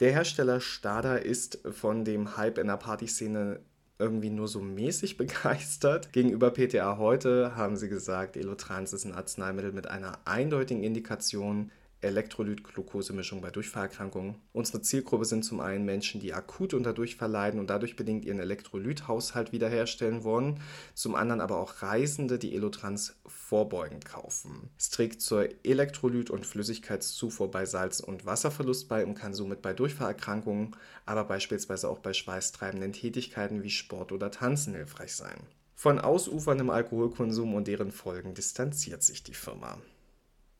Der 0.00 0.12
Hersteller 0.12 0.60
Stada 0.60 1.16
ist 1.16 1.60
von 1.70 2.04
dem 2.04 2.36
Hype 2.36 2.58
in 2.58 2.66
der 2.66 2.76
Partyszene 2.76 3.60
irgendwie 3.98 4.30
nur 4.30 4.48
so 4.48 4.60
mäßig 4.60 5.16
begeistert. 5.18 6.12
Gegenüber 6.12 6.50
PTA 6.50 6.98
heute 6.98 7.56
haben 7.56 7.76
sie 7.76 7.88
gesagt, 7.88 8.36
Elotrans 8.36 8.92
ist 8.92 9.04
ein 9.04 9.14
Arzneimittel 9.14 9.72
mit 9.72 9.88
einer 9.88 10.18
eindeutigen 10.24 10.82
Indikation, 10.82 11.70
Elektrolyt-Glukosemischung 12.00 13.40
bei 13.40 13.50
Durchfallerkrankungen. 13.50 14.36
Unsere 14.52 14.82
Zielgruppe 14.82 15.24
sind 15.24 15.44
zum 15.44 15.60
einen 15.60 15.84
Menschen, 15.84 16.20
die 16.20 16.34
akut 16.34 16.74
unter 16.74 16.92
Durchfall 16.92 17.30
leiden 17.30 17.58
und 17.58 17.70
dadurch 17.70 17.96
bedingt 17.96 18.24
ihren 18.24 18.38
Elektrolythaushalt 18.38 19.52
wiederherstellen 19.52 20.24
wollen, 20.24 20.60
zum 20.94 21.14
anderen 21.14 21.40
aber 21.40 21.58
auch 21.58 21.82
Reisende, 21.82 22.38
die 22.38 22.54
Elotrans 22.54 23.16
vorbeugend 23.26 24.04
kaufen. 24.04 24.70
Es 24.78 24.90
trägt 24.90 25.20
zur 25.20 25.48
Elektrolyt- 25.64 26.30
und 26.30 26.46
Flüssigkeitszufuhr 26.46 27.50
bei 27.50 27.64
Salz- 27.64 28.00
und 28.00 28.26
Wasserverlust 28.26 28.88
bei 28.88 29.04
und 29.04 29.14
kann 29.14 29.34
somit 29.34 29.62
bei 29.62 29.72
Durchfallerkrankungen, 29.72 30.76
aber 31.06 31.24
beispielsweise 31.24 31.88
auch 31.88 31.98
bei 31.98 32.12
schweißtreibenden 32.12 32.92
Tätigkeiten 32.92 33.62
wie 33.62 33.70
Sport 33.70 34.12
oder 34.12 34.30
Tanzen 34.30 34.74
hilfreich 34.74 35.14
sein. 35.14 35.38
Von 35.74 35.98
ausuferndem 35.98 36.70
Alkoholkonsum 36.70 37.54
und 37.54 37.68
deren 37.68 37.92
Folgen 37.92 38.32
distanziert 38.32 39.02
sich 39.02 39.22
die 39.22 39.34
Firma. 39.34 39.78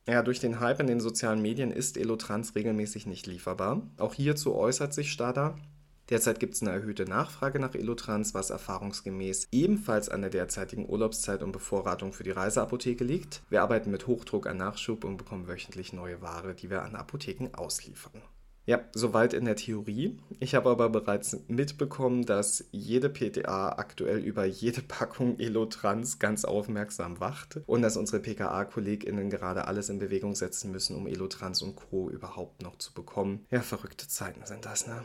Ja, 0.09 0.23
durch 0.23 0.39
den 0.39 0.61
Hype 0.61 0.79
in 0.79 0.87
den 0.87 1.01
sozialen 1.01 1.43
Medien 1.43 1.73
ist 1.73 1.97
Elotrans 1.97 2.55
regelmäßig 2.55 3.07
nicht 3.07 3.27
lieferbar. 3.27 3.83
Auch 3.99 4.15
hierzu 4.15 4.55
äußert 4.55 4.95
sich 4.95 5.11
Stada. 5.11 5.57
Derzeit 6.11 6.39
gibt 6.39 6.55
es 6.55 6.63
eine 6.63 6.71
erhöhte 6.71 7.05
Nachfrage 7.05 7.59
nach 7.59 7.75
Elotrans, 7.75 8.33
was 8.33 8.51
erfahrungsgemäß 8.51 9.49
ebenfalls 9.51 10.09
an 10.09 10.21
der 10.21 10.31
derzeitigen 10.31 10.89
Urlaubszeit 10.89 11.43
und 11.43 11.51
Bevorratung 11.51 12.13
für 12.13 12.23
die 12.23 12.31
Reiseapotheke 12.31 13.03
liegt. 13.03 13.43
Wir 13.51 13.63
arbeiten 13.63 13.91
mit 13.91 14.07
Hochdruck 14.07 14.47
an 14.47 14.59
Nachschub 14.59 15.03
und 15.03 15.17
bekommen 15.17 15.49
wöchentlich 15.49 15.93
neue 15.93 16.23
Ware, 16.23 16.55
die 16.55 16.71
wir 16.71 16.85
an 16.85 16.95
Apotheken 16.95 17.51
ausliefern. 17.55 18.23
Ja, 18.67 18.81
soweit 18.93 19.33
in 19.33 19.45
der 19.45 19.55
Theorie. 19.55 20.19
Ich 20.41 20.57
habe 20.57 20.71
aber 20.71 20.89
bereits 20.89 21.39
mitbekommen, 21.47 22.27
dass 22.27 22.65
jede 22.73 23.09
PTA 23.09 23.79
aktuell 23.79 24.19
über 24.19 24.45
jede 24.45 24.83
Packung 24.83 25.39
Elotrans 25.39 26.19
ganz 26.19 26.45
aufmerksam 26.45 27.21
wacht 27.21 27.61
und 27.67 27.83
dass 27.83 27.97
unsere 27.97 28.21
PKA-KollegInnen 28.21 29.31
gerade 29.31 29.69
alles 29.69 29.89
in 29.89 30.01
Bewegung 30.01 30.35
setzen 30.35 30.73
müssen, 30.73 30.97
um 30.97 31.07
Elotrans 31.07 31.63
und 31.63 31.77
Co. 31.77 32.11
überhaupt 32.11 32.63
noch 32.63 32.77
zu 32.79 32.93
bekommen. 32.93 33.47
Ja, 33.51 33.61
verrückte 33.61 34.09
Zeiten 34.09 34.45
sind 34.45 34.65
das, 34.65 34.89
ne? 34.89 35.05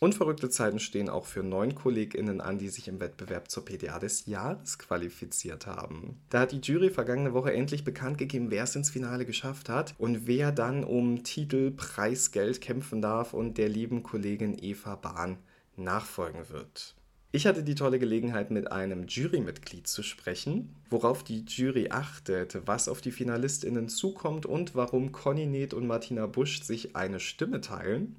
Unverrückte 0.00 0.50
Zeiten 0.50 0.80
stehen 0.80 1.08
auch 1.08 1.24
für 1.24 1.42
neun 1.42 1.74
KollegInnen 1.74 2.40
an, 2.40 2.58
die 2.58 2.68
sich 2.68 2.88
im 2.88 3.00
Wettbewerb 3.00 3.50
zur 3.50 3.64
PDA 3.64 3.98
des 3.98 4.26
Jahres 4.26 4.78
qualifiziert 4.78 5.66
haben. 5.66 6.20
Da 6.30 6.40
hat 6.40 6.52
die 6.52 6.60
Jury 6.60 6.90
vergangene 6.90 7.32
Woche 7.32 7.52
endlich 7.52 7.84
bekannt 7.84 8.18
gegeben, 8.18 8.50
wer 8.50 8.64
es 8.64 8.76
ins 8.76 8.90
Finale 8.90 9.24
geschafft 9.24 9.68
hat 9.68 9.94
und 9.98 10.26
wer 10.26 10.52
dann 10.52 10.84
um 10.84 11.22
Titel, 11.22 11.70
Preisgeld 11.70 12.60
kämpfen 12.60 13.00
darf 13.00 13.34
und 13.34 13.56
der 13.56 13.68
lieben 13.68 14.02
Kollegin 14.02 14.58
Eva 14.60 14.96
Bahn 14.96 15.38
nachfolgen 15.76 16.48
wird. 16.50 16.96
Ich 17.34 17.48
hatte 17.48 17.64
die 17.64 17.74
tolle 17.74 17.98
Gelegenheit, 17.98 18.52
mit 18.52 18.70
einem 18.70 19.08
Jurymitglied 19.08 19.88
zu 19.88 20.04
sprechen, 20.04 20.72
worauf 20.88 21.24
die 21.24 21.44
Jury 21.44 21.88
achtet, 21.90 22.60
was 22.64 22.86
auf 22.86 23.00
die 23.00 23.10
FinalistInnen 23.10 23.88
zukommt 23.88 24.46
und 24.46 24.76
warum 24.76 25.10
Conny 25.10 25.44
Neth 25.44 25.74
und 25.74 25.88
Martina 25.88 26.28
Busch 26.28 26.62
sich 26.62 26.94
eine 26.94 27.18
Stimme 27.18 27.60
teilen. 27.60 28.14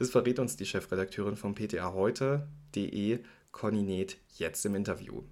Das 0.00 0.10
verrät 0.10 0.40
uns 0.40 0.56
die 0.56 0.66
Chefredakteurin 0.66 1.36
von 1.36 1.54
PTA 1.54 1.92
heute.de, 1.92 3.20
Conny 3.52 3.82
Neth, 3.84 4.16
jetzt 4.36 4.66
im 4.66 4.74
Interview. 4.74 5.22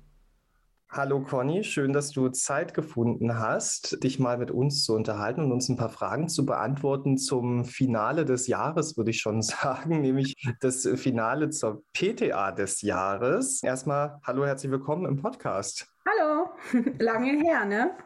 Hallo 0.96 1.18
Conny, 1.18 1.64
schön, 1.64 1.92
dass 1.92 2.12
du 2.12 2.28
Zeit 2.28 2.72
gefunden 2.72 3.36
hast, 3.36 4.04
dich 4.04 4.20
mal 4.20 4.38
mit 4.38 4.52
uns 4.52 4.84
zu 4.84 4.94
unterhalten 4.94 5.42
und 5.42 5.50
uns 5.50 5.68
ein 5.68 5.76
paar 5.76 5.88
Fragen 5.88 6.28
zu 6.28 6.46
beantworten 6.46 7.18
zum 7.18 7.64
Finale 7.64 8.24
des 8.24 8.46
Jahres, 8.46 8.96
würde 8.96 9.10
ich 9.10 9.18
schon 9.20 9.42
sagen, 9.42 10.02
nämlich 10.02 10.36
das 10.60 10.88
Finale 10.94 11.50
zur 11.50 11.82
PTA 11.94 12.52
des 12.52 12.80
Jahres. 12.82 13.60
Erstmal 13.64 14.20
hallo, 14.22 14.46
herzlich 14.46 14.70
willkommen 14.70 15.04
im 15.06 15.16
Podcast. 15.16 15.88
Hallo, 16.06 16.50
lange 17.00 17.42
her, 17.42 17.64
ne? 17.64 17.96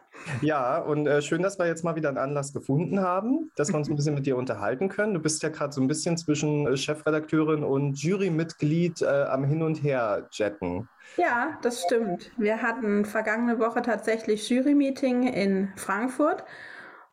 Ja, 0.41 0.79
und 0.79 1.07
äh, 1.07 1.23
schön, 1.23 1.43
dass 1.43 1.59
wir 1.59 1.67
jetzt 1.67 1.85
mal 1.85 1.97
wieder 1.97 2.09
einen 2.09 2.19
Anlass 2.19 2.53
gefunden 2.53 3.01
haben, 3.01 3.51
dass 3.57 3.69
wir 3.69 3.77
uns 3.77 3.89
ein 3.89 3.97
bisschen 3.97 4.15
mit 4.15 4.27
dir 4.27 4.37
unterhalten 4.37 4.89
können. 4.89 5.15
Du 5.15 5.21
bist 5.21 5.43
ja 5.43 5.49
gerade 5.49 5.73
so 5.73 5.81
ein 5.81 5.89
bisschen 5.89 6.17
zwischen 6.17 6.67
äh, 6.67 6.77
Chefredakteurin 6.77 7.65
und 7.65 8.01
Jurymitglied 8.03 9.03
äh, 9.03 9.07
am 9.07 9.45
Hin 9.45 9.63
und 9.63 9.83
Her 9.83 10.29
jetten. 10.33 10.89
Ja, 11.17 11.59
das 11.63 11.83
stimmt. 11.83 12.31
Wir 12.37 12.63
hatten 12.63 13.05
vergangene 13.05 13.59
Woche 13.59 13.83
tatsächlich 13.83 14.49
Jury-Meeting 14.49 15.25
in 15.27 15.73
Frankfurt 15.77 16.45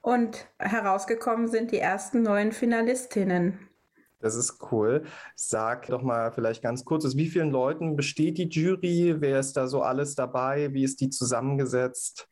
und 0.01 0.47
herausgekommen 0.59 1.47
sind 1.47 1.71
die 1.71 1.79
ersten 1.79 2.21
neuen 2.21 2.51
Finalistinnen. 2.51 3.59
Das 4.19 4.35
ist 4.35 4.71
cool. 4.71 5.03
Sag 5.35 5.87
doch 5.87 6.01
mal 6.01 6.31
vielleicht 6.31 6.63
ganz 6.63 6.85
kurz, 6.85 7.05
aus 7.05 7.15
wie 7.15 7.27
vielen 7.27 7.51
Leuten 7.51 7.95
besteht 7.95 8.37
die 8.37 8.49
Jury? 8.49 9.15
Wer 9.19 9.39
ist 9.39 9.53
da 9.57 9.67
so 9.67 9.81
alles 9.81 10.15
dabei? 10.15 10.73
Wie 10.73 10.83
ist 10.83 11.01
die 11.01 11.09
zusammengesetzt? 11.09 12.27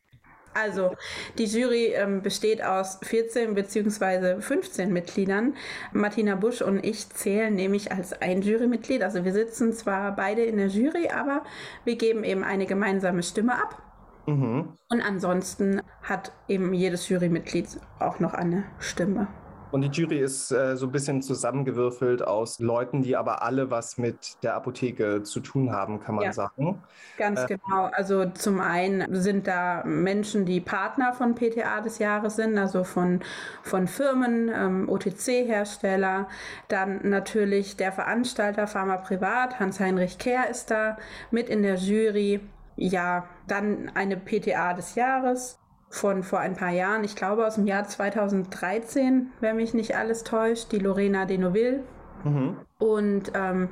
Also, 0.53 0.95
die 1.37 1.45
Jury 1.45 1.93
ähm, 1.95 2.21
besteht 2.21 2.63
aus 2.63 2.99
14 3.03 3.55
bzw. 3.55 4.41
15 4.41 4.91
Mitgliedern. 4.91 5.55
Martina 5.91 6.35
Busch 6.35 6.61
und 6.61 6.83
ich 6.83 7.09
zählen 7.09 7.53
nämlich 7.53 7.91
als 7.91 8.13
ein 8.21 8.41
Jurymitglied. 8.41 9.03
Also, 9.03 9.25
wir 9.25 9.33
sitzen 9.33 9.73
zwar 9.73 10.15
beide 10.15 10.43
in 10.43 10.57
der 10.57 10.67
Jury, 10.67 11.09
aber 11.09 11.43
wir 11.85 11.95
geben 11.95 12.23
eben 12.23 12.43
eine 12.43 12.65
gemeinsame 12.65 13.23
Stimme 13.23 13.53
ab. 13.53 13.81
Mhm. 14.25 14.77
Und 14.89 15.01
ansonsten 15.01 15.81
hat 16.01 16.31
eben 16.47 16.73
jedes 16.73 17.09
Jurymitglied 17.09 17.67
auch 17.99 18.19
noch 18.19 18.33
eine 18.33 18.63
Stimme. 18.79 19.27
Und 19.73 19.81
die 19.81 19.87
Jury 19.87 20.19
ist 20.19 20.51
äh, 20.51 20.77
so 20.77 20.85
ein 20.85 20.91
bisschen 20.91 21.23
zusammengewürfelt 21.23 22.21
aus 22.21 22.59
Leuten, 22.59 23.01
die 23.01 23.15
aber 23.15 23.41
alle 23.41 23.71
was 23.71 23.97
mit 23.97 24.37
der 24.43 24.53
Apotheke 24.53 25.23
zu 25.23 25.39
tun 25.39 25.71
haben, 25.71 25.99
kann 25.99 26.13
man 26.13 26.25
ja, 26.25 26.31
sagen. 26.31 26.83
Ganz 27.17 27.41
äh, 27.41 27.47
genau. 27.47 27.89
Also 27.91 28.29
zum 28.29 28.59
einen 28.59 29.15
sind 29.19 29.47
da 29.47 29.83
Menschen, 29.83 30.45
die 30.45 30.61
Partner 30.61 31.13
von 31.13 31.33
PTA 31.33 31.81
des 31.81 31.97
Jahres 31.97 32.35
sind, 32.35 32.55
also 32.59 32.83
von, 32.83 33.21
von 33.63 33.87
Firmen, 33.87 34.51
ähm, 34.53 34.89
OTC-Hersteller. 34.89 36.27
Dann 36.67 37.09
natürlich 37.09 37.75
der 37.75 37.91
Veranstalter 37.91 38.67
Pharma 38.67 38.97
Privat, 38.97 39.59
Hans-Heinrich 39.59 40.19
Kehr 40.19 40.51
ist 40.51 40.69
da 40.69 40.97
mit 41.31 41.49
in 41.49 41.63
der 41.63 41.77
Jury. 41.77 42.41
Ja, 42.75 43.27
dann 43.47 43.91
eine 43.95 44.17
PTA 44.17 44.75
des 44.75 44.93
Jahres 44.93 45.57
von 45.93 46.23
vor 46.23 46.39
ein 46.39 46.55
paar 46.55 46.71
Jahren, 46.71 47.03
ich 47.03 47.15
glaube 47.15 47.45
aus 47.45 47.53
dem 47.55 47.67
Jahr 47.67 47.87
2013, 47.87 49.27
wenn 49.41 49.57
mich 49.57 49.75
nicht 49.75 49.95
alles 49.95 50.23
täuscht, 50.23 50.71
die 50.71 50.79
Lorena 50.79 51.25
de 51.25 51.37
Noville. 51.37 51.83
Mhm. 52.23 52.57
Und 52.79 53.31
ähm, 53.35 53.69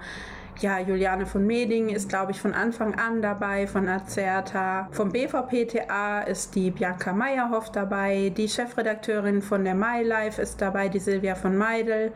ja, 0.59 0.79
Juliane 0.79 1.25
von 1.25 1.47
Meding 1.47 1.89
ist, 1.89 2.09
glaube 2.09 2.31
ich, 2.31 2.39
von 2.39 2.53
Anfang 2.53 2.93
an 2.93 3.23
dabei, 3.23 3.65
von 3.65 3.89
Azerta. 3.89 4.87
Vom 4.91 5.11
BVPTA 5.11 6.21
ist 6.21 6.53
die 6.53 6.69
Bianca 6.69 7.11
Meyerhoff 7.11 7.71
dabei, 7.71 8.31
die 8.37 8.47
Chefredakteurin 8.47 9.41
von 9.41 9.63
der 9.63 9.73
MyLife 9.73 10.39
ist 10.39 10.61
dabei, 10.61 10.89
die 10.89 10.99
Silvia 10.99 11.33
von 11.33 11.57
Meidel 11.57 12.11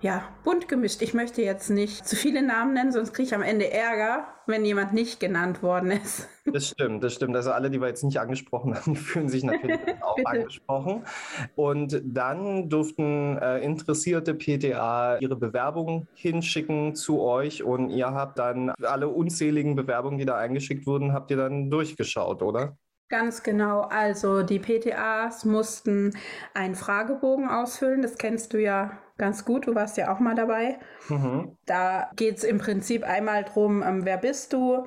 ja, 0.00 0.22
bunt 0.44 0.68
gemischt. 0.68 1.02
Ich 1.02 1.12
möchte 1.12 1.42
jetzt 1.42 1.70
nicht 1.70 2.06
zu 2.06 2.14
viele 2.14 2.42
Namen 2.42 2.74
nennen, 2.74 2.92
sonst 2.92 3.12
kriege 3.12 3.26
ich 3.26 3.34
am 3.34 3.42
Ende 3.42 3.70
Ärger, 3.72 4.28
wenn 4.46 4.64
jemand 4.64 4.92
nicht 4.92 5.18
genannt 5.20 5.62
worden 5.62 5.90
ist. 5.90 6.28
Das 6.50 6.66
stimmt, 6.66 7.04
das 7.04 7.12
stimmt. 7.12 7.36
Also 7.36 7.52
alle, 7.52 7.68
die 7.68 7.78
wir 7.78 7.88
jetzt 7.88 8.02
nicht 8.04 8.18
angesprochen 8.20 8.74
haben, 8.74 8.96
fühlen 8.96 9.28
sich 9.28 9.44
natürlich 9.44 9.78
auch 10.00 10.16
angesprochen. 10.24 11.04
Und 11.56 12.00
dann 12.02 12.70
durften 12.70 13.36
äh, 13.36 13.58
interessierte 13.58 14.32
PTA 14.32 15.18
ihre 15.18 15.36
Bewerbung 15.36 16.08
hinschicken 16.14 16.94
zu 16.94 17.20
euch 17.20 17.62
und 17.62 17.90
ihr 17.90 18.12
habt 18.12 18.38
dann 18.38 18.70
alle 18.82 19.08
unzähligen 19.08 19.76
Bewerbungen, 19.76 20.18
die 20.18 20.24
da 20.24 20.38
eingeschickt 20.38 20.86
wurden, 20.86 21.12
habt 21.12 21.30
ihr 21.30 21.36
dann 21.36 21.68
durchgeschaut, 21.68 22.40
oder? 22.40 22.78
Ganz 23.10 23.42
genau. 23.42 23.82
Also 23.82 24.42
die 24.42 24.58
PTAs 24.58 25.44
mussten 25.44 26.16
einen 26.54 26.74
Fragebogen 26.74 27.48
ausfüllen. 27.48 28.00
Das 28.00 28.16
kennst 28.16 28.54
du 28.54 28.60
ja 28.60 28.98
ganz 29.18 29.44
gut. 29.44 29.66
Du 29.66 29.74
warst 29.74 29.96
ja 29.96 30.12
auch 30.14 30.20
mal 30.20 30.34
dabei. 30.34 30.78
Mhm. 31.08 31.56
Da 31.66 32.10
geht 32.16 32.38
es 32.38 32.44
im 32.44 32.58
Prinzip 32.58 33.04
einmal 33.04 33.44
darum, 33.44 33.82
ähm, 33.82 34.04
wer 34.04 34.16
bist 34.16 34.52
du? 34.52 34.86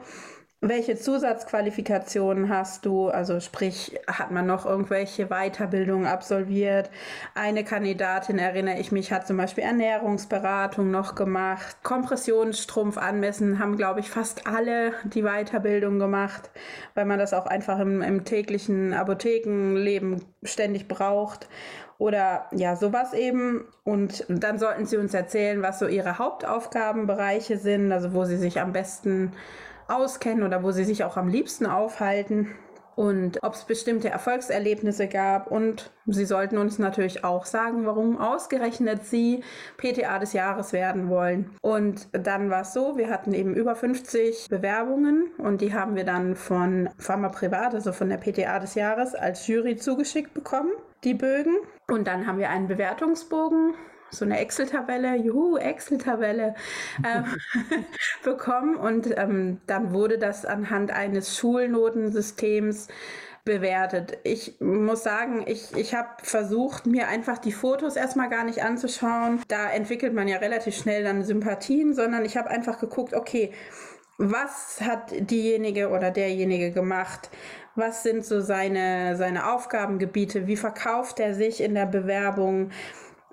Welche 0.63 0.95
Zusatzqualifikationen 0.95 2.47
hast 2.47 2.85
du? 2.85 3.09
Also 3.09 3.39
sprich, 3.39 3.99
hat 4.05 4.29
man 4.29 4.45
noch 4.45 4.67
irgendwelche 4.67 5.25
Weiterbildungen 5.25 6.05
absolviert? 6.05 6.91
Eine 7.33 7.63
Kandidatin, 7.63 8.37
erinnere 8.37 8.77
ich 8.77 8.91
mich, 8.91 9.11
hat 9.11 9.25
zum 9.25 9.37
Beispiel 9.37 9.63
Ernährungsberatung 9.63 10.91
noch 10.91 11.15
gemacht. 11.15 11.77
Kompressionsstrumpf 11.81 12.99
anmessen 12.99 13.57
haben, 13.57 13.75
glaube 13.75 14.01
ich, 14.01 14.11
fast 14.11 14.45
alle 14.45 14.93
die 15.03 15.23
Weiterbildung 15.23 15.97
gemacht, 15.97 16.51
weil 16.93 17.05
man 17.05 17.17
das 17.17 17.33
auch 17.33 17.47
einfach 17.47 17.79
im, 17.79 18.03
im 18.03 18.23
täglichen 18.23 18.93
Apothekenleben 18.93 20.23
ständig 20.43 20.87
braucht. 20.87 21.47
Oder 22.01 22.47
ja, 22.51 22.75
sowas 22.75 23.13
eben. 23.13 23.63
Und 23.83 24.25
dann 24.27 24.57
sollten 24.57 24.87
sie 24.87 24.97
uns 24.97 25.13
erzählen, 25.13 25.61
was 25.61 25.77
so 25.77 25.85
ihre 25.85 26.17
Hauptaufgabenbereiche 26.17 27.57
sind, 27.57 27.91
also 27.91 28.15
wo 28.15 28.25
sie 28.25 28.37
sich 28.37 28.59
am 28.59 28.73
besten 28.73 29.33
auskennen 29.87 30.41
oder 30.41 30.63
wo 30.63 30.71
sie 30.71 30.83
sich 30.83 31.03
auch 31.03 31.15
am 31.15 31.27
liebsten 31.27 31.67
aufhalten 31.67 32.47
und 32.95 33.37
ob 33.43 33.53
es 33.53 33.65
bestimmte 33.65 34.09
Erfolgserlebnisse 34.09 35.07
gab. 35.09 35.51
Und 35.51 35.91
sie 36.07 36.25
sollten 36.25 36.57
uns 36.57 36.79
natürlich 36.79 37.23
auch 37.23 37.45
sagen, 37.45 37.85
warum 37.85 38.17
ausgerechnet 38.17 39.05
sie 39.05 39.43
PTA 39.77 40.17
des 40.17 40.33
Jahres 40.33 40.73
werden 40.73 41.07
wollen. 41.07 41.51
Und 41.61 42.07
dann 42.13 42.49
war 42.49 42.61
es 42.61 42.73
so, 42.73 42.97
wir 42.97 43.11
hatten 43.11 43.31
eben 43.35 43.53
über 43.53 43.75
50 43.75 44.47
Bewerbungen 44.49 45.29
und 45.37 45.61
die 45.61 45.75
haben 45.75 45.95
wir 45.95 46.03
dann 46.03 46.35
von 46.35 46.89
Pharma 46.97 47.29
Privat, 47.29 47.75
also 47.75 47.93
von 47.93 48.09
der 48.09 48.17
PTA 48.17 48.57
des 48.57 48.73
Jahres, 48.73 49.13
als 49.13 49.45
Jury 49.45 49.75
zugeschickt 49.75 50.33
bekommen, 50.33 50.71
die 51.03 51.13
Bögen. 51.13 51.57
Und 51.87 52.07
dann 52.07 52.27
haben 52.27 52.39
wir 52.39 52.49
einen 52.49 52.67
Bewertungsbogen 52.67 53.73
so 54.13 54.25
eine 54.25 54.39
Excel-Tabelle, 54.39 55.15
juhu, 55.15 55.57
Excel-Tabelle 55.57 56.55
ähm, 57.05 57.25
bekommen 58.23 58.75
und 58.75 59.17
ähm, 59.17 59.61
dann 59.67 59.93
wurde 59.93 60.17
das 60.17 60.45
anhand 60.45 60.91
eines 60.91 61.37
Schulnotensystems 61.37 62.89
bewertet. 63.43 64.19
Ich 64.23 64.59
muss 64.59 65.03
sagen, 65.03 65.43
ich, 65.47 65.75
ich 65.75 65.95
habe 65.95 66.09
versucht, 66.21 66.85
mir 66.85 67.07
einfach 67.07 67.39
die 67.39 67.51
Fotos 67.51 67.95
erstmal 67.95 68.29
gar 68.29 68.43
nicht 68.43 68.63
anzuschauen. 68.63 69.41
Da 69.47 69.67
entwickelt 69.69 70.13
man 70.13 70.27
ja 70.27 70.37
relativ 70.37 70.75
schnell 70.75 71.03
dann 71.03 71.23
Sympathien, 71.23 71.95
sondern 71.95 72.23
ich 72.23 72.37
habe 72.37 72.51
einfach 72.51 72.79
geguckt, 72.79 73.15
okay, 73.15 73.51
was 74.19 74.79
hat 74.81 75.11
diejenige 75.31 75.89
oder 75.89 76.11
derjenige 76.11 76.71
gemacht? 76.71 77.31
Was 77.75 78.03
sind 78.03 78.25
so 78.25 78.41
seine, 78.41 79.15
seine 79.15 79.53
Aufgabengebiete? 79.53 80.45
Wie 80.47 80.57
verkauft 80.57 81.19
er 81.19 81.33
sich 81.33 81.61
in 81.61 81.73
der 81.73 81.85
Bewerbung? 81.85 82.71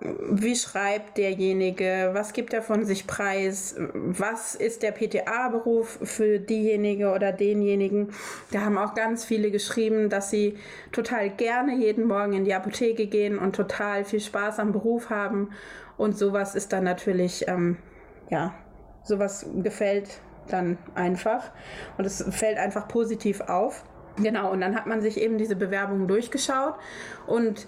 Wie 0.00 0.54
schreibt 0.54 1.18
derjenige? 1.18 2.11
Was 2.12 2.33
gibt 2.33 2.54
er 2.54 2.62
von 2.62 2.85
sich 2.85 3.09
preis? 3.09 3.75
Was 3.95 4.54
ist 4.54 4.85
der 4.85 4.92
PTA-Beruf 4.92 5.99
für 6.04 6.38
diejenige 6.38 7.12
oder 7.12 7.33
denjenigen? 7.33 8.12
Da 8.52 8.61
haben 8.61 8.78
auch 8.78 8.95
ganz 8.95 9.25
viele 9.25 9.50
geschrieben, 9.50 10.09
dass 10.09 10.30
sie 10.30 10.57
total 10.92 11.30
gerne 11.30 11.75
jeden 11.75 12.07
Morgen 12.07 12.35
in 12.35 12.45
die 12.45 12.54
Apotheke 12.54 13.07
gehen 13.07 13.40
und 13.40 13.57
total 13.57 14.04
viel 14.04 14.21
Spaß 14.21 14.61
am 14.61 14.71
Beruf 14.71 15.11
haben. 15.11 15.50
Und 15.97 16.16
sowas 16.16 16.54
ist 16.54 16.73
dann 16.73 16.85
natürlich, 16.85 17.49
ähm, 17.49 17.78
ja, 18.30 18.54
sowas 19.02 19.47
gefällt 19.57 20.21
dann 20.47 20.78
einfach. 20.95 21.50
Und 21.97 22.04
es 22.04 22.25
fällt 22.30 22.59
einfach 22.59 22.87
positiv 22.87 23.40
auf. 23.40 23.83
Genau, 24.23 24.53
und 24.53 24.61
dann 24.61 24.75
hat 24.75 24.87
man 24.87 25.01
sich 25.01 25.21
eben 25.21 25.39
diese 25.39 25.57
Bewerbungen 25.57 26.09
durchgeschaut 26.09 26.75
und 27.27 27.67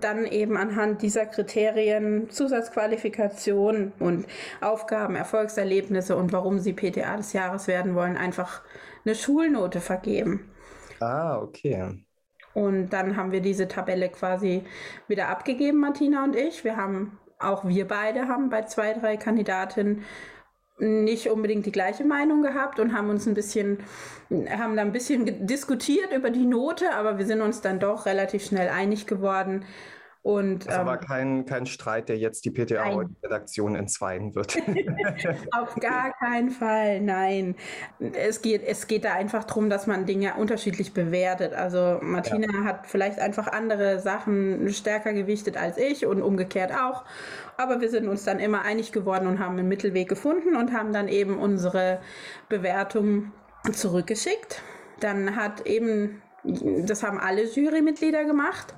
dann 0.00 0.26
eben 0.26 0.56
anhand 0.56 1.02
dieser 1.02 1.26
Kriterien 1.26 2.28
Zusatzqualifikation 2.30 3.92
und 3.98 4.26
Aufgaben, 4.60 5.14
Erfolgserlebnisse 5.14 6.16
und 6.16 6.32
warum 6.32 6.58
sie 6.58 6.72
PTA 6.72 7.16
des 7.16 7.32
Jahres 7.32 7.68
werden 7.68 7.94
wollen, 7.94 8.16
einfach 8.16 8.62
eine 9.04 9.14
Schulnote 9.14 9.80
vergeben. 9.80 10.50
Ah, 11.00 11.38
okay. 11.38 12.02
Und 12.54 12.88
dann 12.90 13.16
haben 13.16 13.32
wir 13.32 13.40
diese 13.40 13.68
Tabelle 13.68 14.08
quasi 14.08 14.64
wieder 15.08 15.28
abgegeben, 15.28 15.78
Martina 15.78 16.24
und 16.24 16.34
ich. 16.34 16.64
Wir 16.64 16.76
haben, 16.76 17.18
auch 17.38 17.66
wir 17.66 17.86
beide 17.86 18.28
haben 18.28 18.48
bei 18.48 18.62
zwei, 18.62 18.94
drei 18.94 19.16
Kandidatinnen 19.16 20.04
nicht 20.78 21.28
unbedingt 21.30 21.64
die 21.64 21.72
gleiche 21.72 22.04
Meinung 22.04 22.42
gehabt 22.42 22.78
und 22.80 22.92
haben 22.92 23.08
uns 23.08 23.26
ein 23.26 23.34
bisschen, 23.34 23.78
haben 24.30 24.76
da 24.76 24.82
ein 24.82 24.92
bisschen 24.92 25.46
diskutiert 25.46 26.12
über 26.14 26.30
die 26.30 26.44
Note, 26.44 26.92
aber 26.94 27.18
wir 27.18 27.26
sind 27.26 27.40
uns 27.40 27.62
dann 27.62 27.80
doch 27.80 28.04
relativ 28.06 28.44
schnell 28.44 28.68
einig 28.68 29.06
geworden. 29.06 29.64
Und, 30.26 30.66
das 30.66 30.78
ähm, 30.78 30.86
war 30.86 30.98
kein, 30.98 31.46
kein 31.46 31.66
Streit, 31.66 32.08
der 32.08 32.18
jetzt 32.18 32.44
die 32.44 32.50
PTA-Redaktion 32.50 33.76
entzweien 33.76 34.34
wird. 34.34 34.56
Auf 35.52 35.76
gar 35.76 36.14
keinen 36.18 36.50
Fall, 36.50 37.00
nein. 37.00 37.54
Es 38.12 38.42
geht, 38.42 38.64
es 38.64 38.88
geht 38.88 39.04
da 39.04 39.12
einfach 39.12 39.44
darum, 39.44 39.70
dass 39.70 39.86
man 39.86 40.04
Dinge 40.04 40.34
unterschiedlich 40.34 40.92
bewertet. 40.92 41.54
Also 41.54 42.00
Martina 42.02 42.48
ja. 42.52 42.64
hat 42.64 42.88
vielleicht 42.88 43.20
einfach 43.20 43.46
andere 43.46 44.00
Sachen 44.00 44.68
stärker 44.72 45.12
gewichtet 45.12 45.56
als 45.56 45.78
ich 45.78 46.06
und 46.06 46.20
umgekehrt 46.20 46.72
auch. 46.74 47.04
Aber 47.56 47.80
wir 47.80 47.88
sind 47.88 48.08
uns 48.08 48.24
dann 48.24 48.40
immer 48.40 48.62
einig 48.62 48.90
geworden 48.90 49.28
und 49.28 49.38
haben 49.38 49.56
einen 49.56 49.68
Mittelweg 49.68 50.08
gefunden 50.08 50.56
und 50.56 50.72
haben 50.72 50.92
dann 50.92 51.06
eben 51.06 51.38
unsere 51.38 52.00
Bewertung 52.48 53.30
zurückgeschickt. 53.70 54.60
Dann 54.98 55.36
hat 55.36 55.66
eben, 55.66 56.20
das 56.42 57.04
haben 57.04 57.20
alle 57.20 57.44
Jurymitglieder 57.44 58.24
gemacht. 58.24 58.74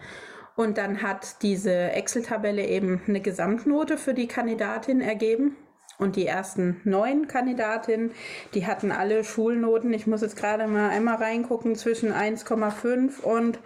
Und 0.58 0.76
dann 0.76 1.02
hat 1.02 1.40
diese 1.42 1.72
Excel-Tabelle 1.92 2.66
eben 2.66 3.00
eine 3.06 3.20
Gesamtnote 3.20 3.96
für 3.96 4.12
die 4.12 4.26
Kandidatin 4.26 5.00
ergeben. 5.00 5.56
Und 5.98 6.16
die 6.16 6.26
ersten 6.26 6.80
neun 6.82 7.28
Kandidatinnen, 7.28 8.10
die 8.54 8.66
hatten 8.66 8.90
alle 8.90 9.22
Schulnoten. 9.22 9.92
Ich 9.92 10.08
muss 10.08 10.20
jetzt 10.20 10.34
gerade 10.34 10.66
mal 10.66 10.90
einmal 10.90 11.14
reingucken 11.14 11.76
zwischen 11.76 12.12
1,5 12.12 13.20
und 13.20 13.60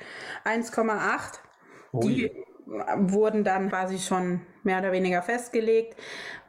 1,8. 0.44 1.38
Die 1.94 2.30
wurden 2.98 3.42
dann 3.42 3.70
quasi 3.70 3.98
schon 3.98 4.42
mehr 4.62 4.80
oder 4.80 4.92
weniger 4.92 5.22
festgelegt. 5.22 5.96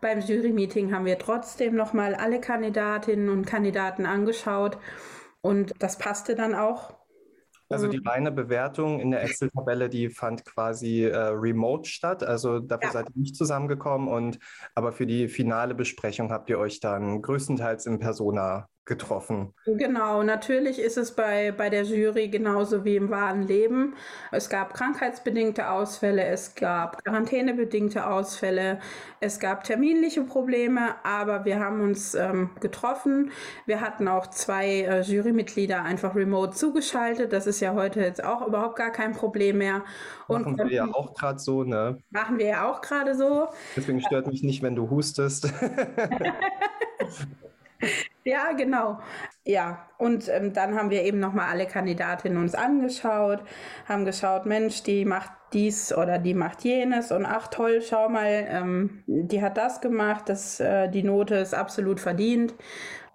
Beim 0.02 0.20
Jury-Meeting 0.20 0.94
haben 0.94 1.06
wir 1.06 1.20
trotzdem 1.20 1.74
nochmal 1.74 2.16
alle 2.16 2.42
Kandidatinnen 2.42 3.30
und 3.30 3.46
Kandidaten 3.46 4.06
angeschaut. 4.06 4.78
Und 5.40 5.74
das 5.80 5.98
passte 5.98 6.36
dann 6.36 6.54
auch 6.54 6.96
also 7.74 7.88
die 7.88 8.00
mhm. 8.00 8.08
reine 8.08 8.32
Bewertung 8.32 9.00
in 9.00 9.12
der 9.12 9.24
Excel-Tabelle, 9.24 9.90
die 9.90 10.10
fand 10.10 10.46
quasi 10.46 11.04
äh, 11.04 11.18
remote 11.18 11.90
statt. 11.90 12.24
Also 12.24 12.60
dafür 12.60 12.88
ja. 12.88 12.94
seid 12.94 13.10
ihr 13.10 13.22
nicht 13.22 13.36
zusammengekommen 13.36 14.08
und 14.08 14.40
aber 14.76 14.92
für 14.92 15.06
die 15.06 15.28
finale 15.28 15.76
Besprechung 15.76 16.32
habt 16.32 16.50
ihr 16.50 16.60
euch 16.60 16.80
dann 16.80 17.22
größtenteils 17.22 17.86
in 17.86 18.00
Persona 18.00 18.70
getroffen. 18.86 19.54
Genau, 19.66 20.24
natürlich 20.24 20.78
ist 20.78 20.98
es 20.98 21.16
bei, 21.16 21.54
bei 21.54 21.70
der 21.70 21.84
Jury 21.84 22.28
genauso 22.28 22.84
wie 22.84 22.98
im 22.98 23.10
wahren 23.10 23.44
Leben. 23.44 23.96
Es 24.32 24.50
gab 24.50 24.74
krankheitsbedingte 24.74 25.70
Ausfälle, 25.70 26.26
es 26.26 26.56
gab 26.56 27.02
quarantänebedingte 27.04 28.06
Ausfälle, 28.06 28.80
es 29.22 29.40
gab 29.40 29.64
terminliche 29.64 30.24
Probleme, 30.24 30.96
aber 31.04 31.46
wir 31.46 31.62
haben 31.62 31.80
uns 31.80 32.14
ähm, 32.14 32.50
getroffen. 32.60 33.32
Wir 33.66 33.80
hatten 33.80 34.10
auch 34.10 34.28
zwei 34.28 34.82
äh, 34.82 35.02
Jurymitglieder 35.02 35.82
einfach 35.82 36.14
remote 36.14 36.52
zugeschaltet. 36.52 37.32
Das 37.32 37.48
ist 37.48 37.62
ja 37.62 37.74
heute 37.76 38.02
jetzt 38.02 38.24
auch 38.24 38.46
überhaupt 38.46 38.76
gar 38.76 38.92
kein 38.92 39.14
Problem 39.14 39.60
mehr. 39.60 39.86
Und 40.28 40.46
machen 40.46 40.58
wir 40.58 40.76
ja 40.76 40.94
auch 40.94 41.14
gerade 41.14 41.40
so, 41.40 41.64
ne? 41.64 42.00
Machen 42.10 42.38
wir 42.38 42.48
ja 42.48 42.70
auch 42.70 42.82
gerade 42.82 43.16
so. 43.16 43.48
Deswegen 43.78 44.02
stört 44.02 44.28
mich 44.28 44.44
nicht, 44.44 44.62
wenn 44.62 44.76
du 44.76 44.90
hustest. 44.90 45.48
Ja, 48.26 48.54
genau. 48.54 49.00
Ja, 49.46 49.90
und 49.98 50.30
ähm, 50.30 50.54
dann 50.54 50.76
haben 50.76 50.90
wir 50.90 51.04
eben 51.04 51.20
nochmal 51.20 51.50
alle 51.50 51.66
Kandidatinnen 51.68 52.38
uns 52.42 52.56
angeschaut, 52.56 53.44
haben 53.86 54.06
geschaut, 54.06 54.46
Mensch, 54.46 54.84
die 54.84 55.04
macht 55.04 55.32
dies 55.52 55.94
oder 55.94 56.20
die 56.20 56.34
macht 56.34 56.64
jenes 56.64 57.12
und 57.12 57.26
ach 57.26 57.48
toll, 57.48 57.82
schau 57.82 58.08
mal, 58.08 58.46
ähm, 58.50 59.04
die 59.08 59.42
hat 59.42 59.58
das 59.58 59.82
gemacht, 59.82 60.30
das, 60.30 60.60
äh, 60.62 60.88
die 60.90 61.04
Note 61.04 61.36
ist 61.36 61.54
absolut 61.54 62.00
verdient. 62.00 62.54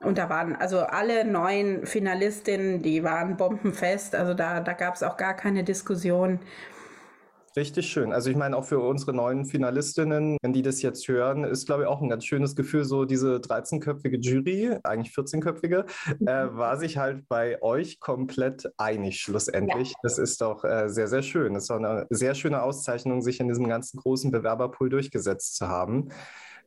Und 0.01 0.19
da 0.19 0.29
waren 0.29 0.55
also 0.55 0.81
alle 0.81 1.25
neun 1.25 1.85
Finalistinnen, 1.87 2.83
die 2.83 3.03
waren 3.03 3.37
bombenfest, 3.37 4.15
also 4.15 4.35
da, 4.35 4.61
da 4.61 4.73
gab 4.75 4.95
es 4.95 5.03
auch 5.03 5.17
gar 5.17 5.35
keine 5.35 5.65
Diskussion. 5.65 6.39
Richtig 7.59 7.89
schön. 7.89 8.13
Also 8.13 8.31
ich 8.31 8.37
meine, 8.37 8.57
auch 8.57 8.65
für 8.65 8.79
unsere 8.79 9.13
neuen 9.13 9.45
Finalistinnen, 9.45 10.37
wenn 10.43 10.53
die 10.53 10.63
das 10.63 10.81
jetzt 10.81 11.09
hören, 11.09 11.43
ist, 11.43 11.67
glaube 11.67 11.83
ich, 11.83 11.89
auch 11.89 12.01
ein 12.01 12.09
ganz 12.09 12.25
schönes 12.25 12.55
Gefühl, 12.55 12.85
so 12.85 13.05
diese 13.05 13.39
13-köpfige 13.39 14.17
Jury, 14.21 14.79
eigentlich 14.85 15.13
14-köpfige, 15.13 15.85
äh, 16.25 16.45
mhm. 16.45 16.57
war 16.57 16.77
sich 16.77 16.99
halt 16.99 17.27
bei 17.29 17.61
euch 17.61 17.99
komplett 17.99 18.71
einig 18.77 19.21
schlussendlich. 19.21 19.89
Ja. 19.89 19.97
Das 20.05 20.19
ist 20.19 20.41
doch 20.41 20.63
äh, 20.63 20.89
sehr, 20.89 21.09
sehr 21.09 21.23
schön. 21.23 21.55
Das 21.55 21.65
ist 21.65 21.71
auch 21.73 21.79
eine 21.79 22.07
sehr 22.11 22.37
schöne 22.37 22.63
Auszeichnung, 22.63 23.23
sich 23.23 23.41
in 23.41 23.49
diesem 23.49 23.67
ganzen 23.67 23.99
großen 23.99 24.31
Bewerberpool 24.31 24.89
durchgesetzt 24.89 25.57
zu 25.57 25.67
haben. 25.67 26.11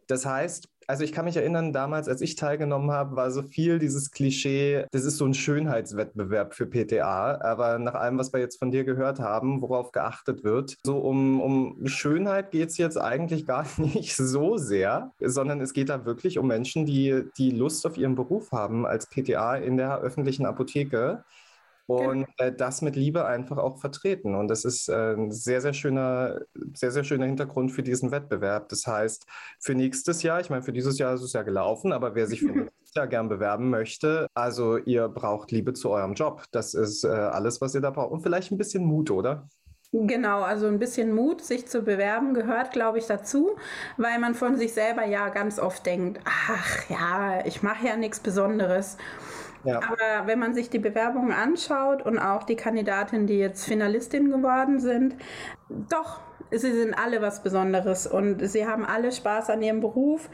Das 0.07 0.25
heißt, 0.25 0.67
also 0.91 1.05
ich 1.05 1.13
kann 1.13 1.23
mich 1.23 1.37
erinnern, 1.37 1.71
damals, 1.71 2.09
als 2.09 2.19
ich 2.19 2.35
teilgenommen 2.35 2.91
habe, 2.91 3.15
war 3.15 3.31
so 3.31 3.43
viel 3.43 3.79
dieses 3.79 4.11
Klischee, 4.11 4.83
das 4.91 5.05
ist 5.05 5.15
so 5.15 5.25
ein 5.25 5.33
Schönheitswettbewerb 5.33 6.53
für 6.53 6.65
PTA. 6.65 7.39
Aber 7.39 7.79
nach 7.79 7.93
allem, 7.93 8.17
was 8.17 8.33
wir 8.33 8.41
jetzt 8.41 8.59
von 8.59 8.71
dir 8.71 8.83
gehört 8.83 9.21
haben, 9.21 9.61
worauf 9.61 9.93
geachtet 9.93 10.43
wird, 10.43 10.75
so 10.83 10.97
um, 10.97 11.39
um 11.39 11.87
Schönheit 11.87 12.51
geht 12.51 12.71
es 12.71 12.77
jetzt 12.77 12.97
eigentlich 12.97 13.45
gar 13.45 13.65
nicht 13.77 14.17
so 14.17 14.57
sehr, 14.57 15.13
sondern 15.21 15.61
es 15.61 15.71
geht 15.71 15.87
da 15.87 16.03
wirklich 16.03 16.37
um 16.37 16.47
Menschen, 16.47 16.85
die, 16.85 17.23
die 17.37 17.51
Lust 17.51 17.87
auf 17.87 17.97
ihren 17.97 18.15
Beruf 18.15 18.51
haben 18.51 18.85
als 18.85 19.05
PTA 19.05 19.55
in 19.55 19.77
der 19.77 19.99
öffentlichen 19.99 20.45
Apotheke. 20.45 21.23
Genau. 21.99 22.11
und 22.11 22.27
äh, 22.37 22.51
das 22.51 22.81
mit 22.81 22.95
Liebe 22.95 23.25
einfach 23.25 23.57
auch 23.57 23.79
vertreten. 23.79 24.35
Und 24.35 24.47
das 24.47 24.65
ist 24.65 24.89
äh, 24.89 25.13
ein 25.13 25.31
sehr, 25.31 25.61
sehr 25.61 25.73
schöner, 25.73 26.41
sehr, 26.73 26.91
sehr 26.91 27.03
schöner 27.03 27.25
Hintergrund 27.25 27.71
für 27.71 27.83
diesen 27.83 28.11
Wettbewerb. 28.11 28.69
Das 28.69 28.87
heißt, 28.87 29.25
für 29.59 29.75
nächstes 29.75 30.23
Jahr, 30.23 30.39
ich 30.39 30.49
meine, 30.49 30.63
für 30.63 30.73
dieses 30.73 30.97
Jahr 30.97 31.13
ist 31.13 31.21
es 31.21 31.33
ja 31.33 31.43
gelaufen, 31.43 31.91
aber 31.93 32.15
wer 32.15 32.27
sich 32.27 32.41
für 32.41 32.51
nächstes 32.51 32.93
Jahr 32.95 33.07
gern 33.07 33.29
bewerben 33.29 33.69
möchte, 33.69 34.27
also 34.33 34.77
ihr 34.77 35.07
braucht 35.07 35.51
Liebe 35.51 35.73
zu 35.73 35.89
eurem 35.89 36.13
Job. 36.13 36.43
Das 36.51 36.73
ist 36.73 37.03
äh, 37.03 37.07
alles, 37.07 37.61
was 37.61 37.75
ihr 37.75 37.81
da 37.81 37.91
braucht. 37.91 38.11
Und 38.11 38.21
vielleicht 38.21 38.51
ein 38.51 38.57
bisschen 38.57 38.85
Mut, 38.85 39.11
oder? 39.11 39.47
Genau, 39.93 40.41
also 40.41 40.67
ein 40.67 40.79
bisschen 40.79 41.13
Mut, 41.13 41.41
sich 41.41 41.67
zu 41.67 41.81
bewerben, 41.81 42.33
gehört, 42.33 42.71
glaube 42.71 42.97
ich, 42.97 43.07
dazu, 43.07 43.57
weil 43.97 44.19
man 44.19 44.35
von 44.35 44.55
sich 44.55 44.73
selber 44.73 45.03
ja 45.05 45.27
ganz 45.27 45.59
oft 45.59 45.85
denkt, 45.85 46.21
ach 46.23 46.89
ja, 46.89 47.45
ich 47.45 47.61
mache 47.61 47.87
ja 47.87 47.97
nichts 47.97 48.21
Besonderes. 48.21 48.95
Ja. 49.63 49.77
Aber 49.77 50.27
wenn 50.27 50.39
man 50.39 50.53
sich 50.53 50.69
die 50.69 50.79
Bewerbungen 50.79 51.31
anschaut 51.31 52.03
und 52.03 52.17
auch 52.17 52.43
die 52.43 52.55
Kandidatinnen, 52.55 53.27
die 53.27 53.37
jetzt 53.37 53.65
Finalistin 53.65 54.31
geworden 54.31 54.79
sind, 54.79 55.15
doch, 55.69 56.19
sie 56.49 56.71
sind 56.71 56.93
alle 56.93 57.21
was 57.21 57.43
Besonderes 57.43 58.07
und 58.07 58.45
sie 58.47 58.67
haben 58.67 58.85
alle 58.85 59.11
Spaß 59.11 59.49
an 59.51 59.61
ihrem 59.61 59.79
Beruf. 59.79 60.29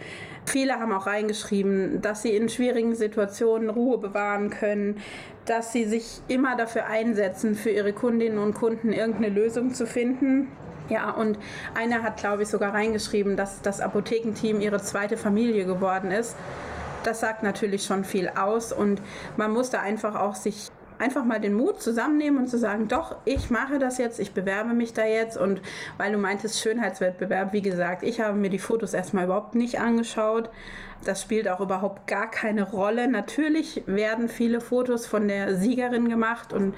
Viele 0.45 0.79
haben 0.79 0.93
auch 0.93 1.07
reingeschrieben, 1.07 2.01
dass 2.01 2.21
sie 2.21 2.35
in 2.35 2.47
schwierigen 2.49 2.95
Situationen 2.95 3.69
Ruhe 3.69 3.97
bewahren 3.97 4.49
können, 4.49 4.99
dass 5.45 5.73
sie 5.73 5.85
sich 5.85 6.21
immer 6.27 6.55
dafür 6.55 6.87
einsetzen, 6.87 7.55
für 7.55 7.69
ihre 7.69 7.93
Kundinnen 7.93 8.37
und 8.37 8.53
Kunden 8.53 8.93
irgendeine 8.93 9.29
Lösung 9.29 9.73
zu 9.73 9.85
finden. 9.85 10.47
Ja, 10.89 11.11
und 11.11 11.37
einer 11.75 12.01
hat, 12.01 12.17
glaube 12.17 12.43
ich, 12.43 12.47
sogar 12.47 12.73
reingeschrieben, 12.73 13.35
dass 13.35 13.61
das 13.61 13.81
Apothekenteam 13.81 14.61
ihre 14.61 14.81
zweite 14.81 15.17
Familie 15.17 15.65
geworden 15.65 16.11
ist 16.11 16.37
das 17.03 17.19
sagt 17.19 17.43
natürlich 17.43 17.85
schon 17.85 18.03
viel 18.03 18.29
aus 18.29 18.71
und 18.71 19.01
man 19.37 19.51
muss 19.51 19.69
da 19.69 19.81
einfach 19.81 20.15
auch 20.15 20.35
sich 20.35 20.69
einfach 20.99 21.25
mal 21.25 21.39
den 21.39 21.53
Mut 21.53 21.81
zusammennehmen 21.81 22.39
und 22.39 22.47
zu 22.47 22.57
sagen, 22.57 22.87
doch, 22.87 23.15
ich 23.25 23.49
mache 23.49 23.79
das 23.79 23.97
jetzt, 23.97 24.19
ich 24.19 24.33
bewerbe 24.33 24.73
mich 24.73 24.93
da 24.93 25.05
jetzt. 25.05 25.37
Und 25.37 25.61
weil 25.97 26.11
du 26.11 26.17
meintest 26.17 26.59
Schönheitswettbewerb, 26.59 27.53
wie 27.53 27.61
gesagt, 27.61 28.03
ich 28.03 28.21
habe 28.21 28.37
mir 28.37 28.49
die 28.49 28.59
Fotos 28.59 28.93
erstmal 28.93 29.25
überhaupt 29.25 29.55
nicht 29.55 29.79
angeschaut. 29.79 30.49
Das 31.05 31.21
spielt 31.21 31.47
auch 31.47 31.59
überhaupt 31.59 32.07
gar 32.07 32.29
keine 32.29 32.63
Rolle. 32.63 33.07
Natürlich 33.07 33.83
werden 33.85 34.29
viele 34.29 34.61
Fotos 34.61 35.05
von 35.05 35.27
der 35.27 35.55
Siegerin 35.55 36.09
gemacht 36.09 36.53
und 36.53 36.73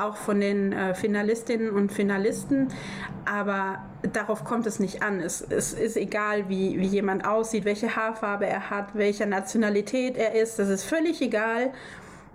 auch 0.00 0.16
von 0.16 0.40
den 0.40 0.72
äh, 0.72 0.94
Finalistinnen 0.94 1.70
und 1.70 1.92
Finalisten, 1.92 2.68
aber 3.24 3.80
darauf 4.12 4.44
kommt 4.44 4.66
es 4.66 4.78
nicht 4.78 5.02
an. 5.02 5.20
Es, 5.20 5.40
es 5.40 5.72
ist 5.72 5.96
egal, 5.96 6.48
wie, 6.48 6.78
wie 6.78 6.86
jemand 6.86 7.26
aussieht, 7.26 7.64
welche 7.64 7.96
Haarfarbe 7.96 8.46
er 8.46 8.70
hat, 8.70 8.94
welcher 8.94 9.26
Nationalität 9.26 10.16
er 10.16 10.40
ist. 10.40 10.58
Das 10.58 10.68
ist 10.68 10.84
völlig 10.84 11.20
egal. 11.20 11.72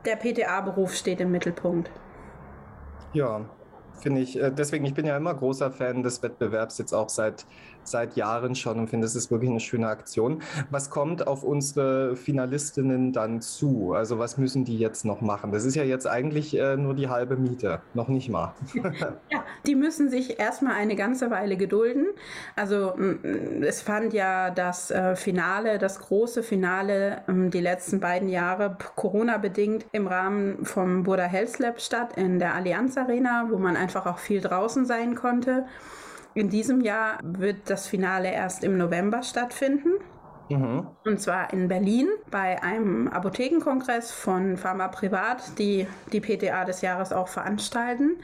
Der 0.06 0.16
PTA-Beruf 0.16 0.94
steht 0.94 1.20
im 1.20 1.32
Mittelpunkt. 1.32 1.92
Ja, 3.14 3.46
finde 4.02 4.22
ich. 4.22 4.40
Äh, 4.40 4.52
deswegen, 4.52 4.86
ich 4.86 4.94
bin 4.94 5.06
ja 5.06 5.18
immer 5.18 5.34
großer 5.34 5.72
Fan 5.72 6.04
des 6.04 6.24
Wettbewerbs, 6.24 6.78
jetzt 6.78 6.94
auch 6.94 7.10
seit 7.10 7.46
seit 7.90 8.16
Jahren 8.16 8.56
schon 8.56 8.80
und 8.80 8.90
finde, 8.90 9.06
es 9.06 9.16
ist 9.16 9.32
wirklich 9.32 9.50
eine 9.50 9.60
schöne 9.60 9.88
Aktion. 9.88 10.42
Was 10.70 10.90
kommt 10.90 11.28
auf 11.28 11.44
unsere 11.44 12.16
Finalistinnen 12.16 13.14
dann 13.14 13.42
zu? 13.42 13.94
Also 13.94 14.20
was 14.20 14.38
müssen 14.38 14.66
die 14.66 14.78
jetzt 14.78 15.06
noch 15.06 15.22
machen? 15.22 15.52
Das 15.52 15.66
ist 15.66 15.76
ja 15.76 15.84
jetzt 15.84 16.08
eigentlich 16.08 16.58
äh, 16.58 16.78
nur 16.78 16.94
die 16.94 17.10
halbe 17.10 17.38
Miete, 17.38 17.82
noch 17.94 18.08
nicht 18.08 18.30
mal. 18.30 18.54
ja, 19.30 19.44
die 19.66 19.76
müssen 19.76 20.10
sich 20.10 20.40
erstmal 20.40 20.74
eine 20.74 20.96
ganze 20.96 21.32
Weile 21.32 21.58
gedulden. 21.58 22.08
Also 22.56 22.94
es 23.62 23.82
fand 23.82 24.14
ja 24.14 24.50
das 24.50 24.92
äh, 24.92 25.16
Finale, 25.16 25.78
das 25.78 26.00
große 26.00 26.44
Finale 26.44 27.22
ähm, 27.28 27.50
die 27.52 27.62
letzten 27.62 28.00
beiden 28.00 28.30
Jahre 28.30 28.78
Corona-bedingt 28.96 29.86
im 29.92 30.08
Rahmen 30.08 30.66
vom 30.66 31.04
Burda 31.04 31.26
Health 31.26 31.60
Lab 31.60 31.82
statt 31.82 32.14
in 32.16 32.40
der 32.40 32.56
Allianz 32.56 32.98
Arena, 32.98 33.48
wo 33.50 33.58
man 33.58 33.76
einfach 33.76 34.06
auch 34.06 34.18
viel 34.18 34.42
draußen 34.42 34.86
sein 34.86 35.16
konnte. 35.16 35.66
In 36.34 36.50
diesem 36.50 36.82
Jahr 36.82 37.20
wird 37.24 37.70
das 37.70 37.88
Finale 37.88 38.32
erst 38.32 38.64
im 38.64 38.78
November 38.78 39.24
stattfinden. 39.24 39.90
Mhm. 40.50 40.88
Und 41.06 41.22
zwar 41.22 41.54
in 41.54 41.68
Berlin 41.68 42.08
bei 42.32 42.62
einem 42.62 43.08
Apothekenkongress 43.08 44.12
von 44.12 44.58
Pharma 44.58 44.88
Privat, 44.88 45.58
die 45.60 45.88
die 46.12 46.22
PTA 46.22 46.66
des 46.66 46.82
Jahres 46.82 47.14
auch 47.14 47.28
veranstalten. 47.28 48.18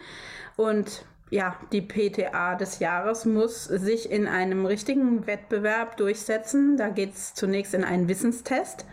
Und 0.55 1.05
ja, 1.29 1.55
die 1.71 1.81
PTA 1.81 2.55
des 2.55 2.79
Jahres 2.79 3.25
muss 3.25 3.65
sich 3.65 4.11
in 4.11 4.27
einem 4.27 4.65
richtigen 4.65 5.25
Wettbewerb 5.27 5.97
durchsetzen. 5.97 6.77
Da 6.77 6.89
geht 6.89 7.13
es 7.13 7.33
zunächst 7.33 7.73
in 7.73 7.83
einen 7.83 8.07
Wissenstest 8.07 8.85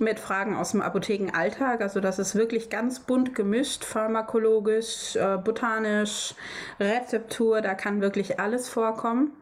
mit 0.00 0.18
Fragen 0.18 0.56
aus 0.56 0.72
dem 0.72 0.82
Apothekenalltag. 0.82 1.80
Also 1.80 2.00
das 2.00 2.18
ist 2.18 2.34
wirklich 2.34 2.70
ganz 2.70 3.00
bunt 3.00 3.34
gemischt, 3.34 3.84
pharmakologisch, 3.84 5.16
äh, 5.16 5.38
botanisch, 5.38 6.34
Rezeptur, 6.80 7.60
da 7.60 7.74
kann 7.74 8.00
wirklich 8.00 8.40
alles 8.40 8.68
vorkommen. 8.68 9.32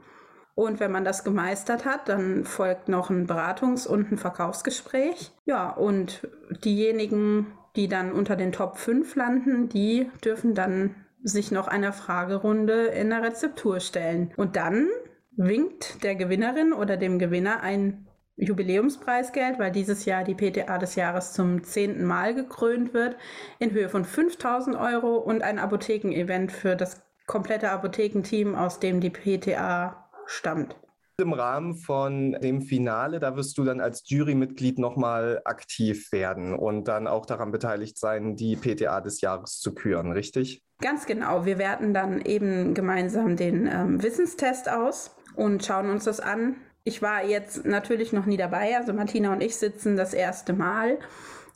Und 0.55 0.81
wenn 0.81 0.93
man 0.93 1.05
das 1.05 1.25
gemeistert 1.25 1.87
hat, 1.87 2.09
dann 2.09 2.45
folgt 2.45 2.89
noch 2.89 3.09
ein 3.09 3.27
Beratungs- 3.27 3.87
und 3.87 4.13
ein 4.13 4.19
Verkaufsgespräch. 4.19 5.33
Ja, 5.47 5.71
und 5.71 6.29
diejenigen, 6.65 7.47
die 7.75 7.89
dann 7.89 8.13
unter 8.13 8.37
den 8.37 8.53
Top 8.53 8.77
5 8.77 9.15
landen, 9.17 9.69
die 9.71 10.11
dürfen 10.23 10.55
dann 10.55 10.95
sich 11.23 11.53
noch 11.53 11.69
einer 11.69 11.93
Fragerunde 11.93 12.87
in 12.87 13.11
der 13.11 13.23
Rezeptur 13.23 13.81
stellen. 13.81 14.33
Und 14.37 14.57
dann 14.57 14.89
winkt 15.37 16.03
der 16.03 16.17
Gewinnerin 16.17 16.73
oder 16.73 16.97
dem 16.97 17.19
Gewinner 17.19 17.61
ein 17.63 18.07
Jubiläumspreisgeld, 18.43 19.59
weil 19.59 19.73
dieses 19.73 20.05
Jahr 20.05 20.25
die 20.25 20.35
PTA 20.35 20.79
des 20.79 20.97
Jahres 20.97 21.33
zum 21.33 21.63
zehnten 21.65 22.05
Mal 22.05 22.35
gekrönt 22.35 22.93
wird, 22.93 23.17
in 23.59 23.73
Höhe 23.73 23.89
von 23.89 24.05
5000 24.05 24.77
Euro 24.77 25.17
und 25.17 25.43
ein 25.43 25.59
Apothekenevent 25.59 26.53
für 26.53 26.77
das 26.77 27.03
komplette 27.27 27.71
Apothekenteam, 27.71 28.55
aus 28.55 28.81
dem 28.81 29.01
die 29.01 29.11
PTA 29.11 30.11
stammt. 30.27 30.77
Im 31.19 31.35
Rahmen 31.35 31.77
von 31.77 32.33
dem 32.43 32.63
Finale, 32.63 33.21
da 33.21 33.37
wirst 33.37 33.57
du 33.59 33.65
dann 33.65 33.81
als 33.81 34.03
Jurymitglied 34.09 34.79
nochmal 34.79 35.41
aktiv 35.45 36.11
werden 36.11 36.55
und 36.55 36.89
dann 36.89 37.07
auch 37.07 37.27
daran 37.27 37.53
beteiligt 37.53 37.99
sein, 37.99 38.35
die 38.35 38.57
PTA 38.57 39.01
des 39.01 39.21
Jahres 39.21 39.61
zu 39.61 39.75
küren, 39.75 40.11
richtig? 40.11 40.63
Ganz 40.81 41.07
genau. 41.07 41.45
Wir 41.45 41.59
werten 41.59 41.95
dann 41.95 42.21
eben 42.23 42.75
gemeinsam 42.75 43.37
den 43.37 43.69
ähm, 43.69 44.03
Wissenstest 44.03 44.69
aus 44.69 45.15
und 45.37 45.65
schauen 45.65 45.91
uns 45.91 46.05
das 46.05 46.19
an, 46.19 46.57
ich 46.85 47.03
war 47.03 47.25
jetzt 47.25 47.65
natürlich 47.65 48.13
noch 48.13 48.27
nie 48.27 48.37
dabei, 48.37 48.77
also 48.77 48.93
Martina 48.93 49.33
und 49.33 49.43
ich 49.43 49.57
sitzen 49.57 49.97
das 49.97 50.15
erste 50.15 50.53
Mal 50.53 50.99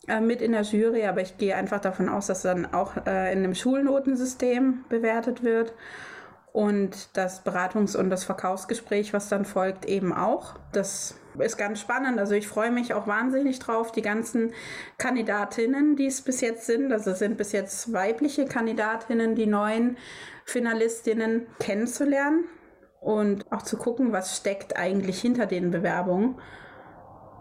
äh, 0.06 0.20
mit 0.20 0.40
in 0.40 0.52
der 0.52 0.62
Jury, 0.62 1.04
aber 1.04 1.20
ich 1.20 1.36
gehe 1.36 1.56
einfach 1.56 1.80
davon 1.80 2.08
aus, 2.08 2.26
dass 2.28 2.42
dann 2.42 2.72
auch 2.72 2.96
äh, 3.06 3.32
in 3.32 3.38
einem 3.38 3.54
Schulnotensystem 3.54 4.84
bewertet 4.88 5.42
wird 5.42 5.74
und 6.52 7.16
das 7.16 7.44
Beratungs- 7.44 7.96
und 7.96 8.08
das 8.08 8.24
Verkaufsgespräch, 8.24 9.12
was 9.12 9.28
dann 9.28 9.44
folgt, 9.44 9.84
eben 9.84 10.12
auch. 10.12 10.54
Das 10.72 11.16
ist 11.38 11.58
ganz 11.58 11.80
spannend. 11.80 12.18
Also 12.18 12.34
ich 12.34 12.48
freue 12.48 12.70
mich 12.70 12.94
auch 12.94 13.06
wahnsinnig 13.06 13.58
drauf, 13.58 13.92
die 13.92 14.00
ganzen 14.00 14.52
Kandidatinnen, 14.96 15.96
die 15.96 16.06
es 16.06 16.22
bis 16.22 16.40
jetzt 16.40 16.66
sind, 16.66 16.92
also 16.92 17.10
es 17.10 17.18
sind 17.18 17.36
bis 17.36 17.52
jetzt 17.52 17.92
weibliche 17.92 18.46
Kandidatinnen, 18.46 19.34
die 19.34 19.46
neuen 19.46 19.98
Finalistinnen 20.44 21.46
kennenzulernen 21.58 22.44
und 23.06 23.50
auch 23.52 23.62
zu 23.62 23.76
gucken, 23.76 24.10
was 24.10 24.36
steckt 24.36 24.76
eigentlich 24.76 25.20
hinter 25.20 25.46
den 25.46 25.70
Bewerbungen. 25.70 26.40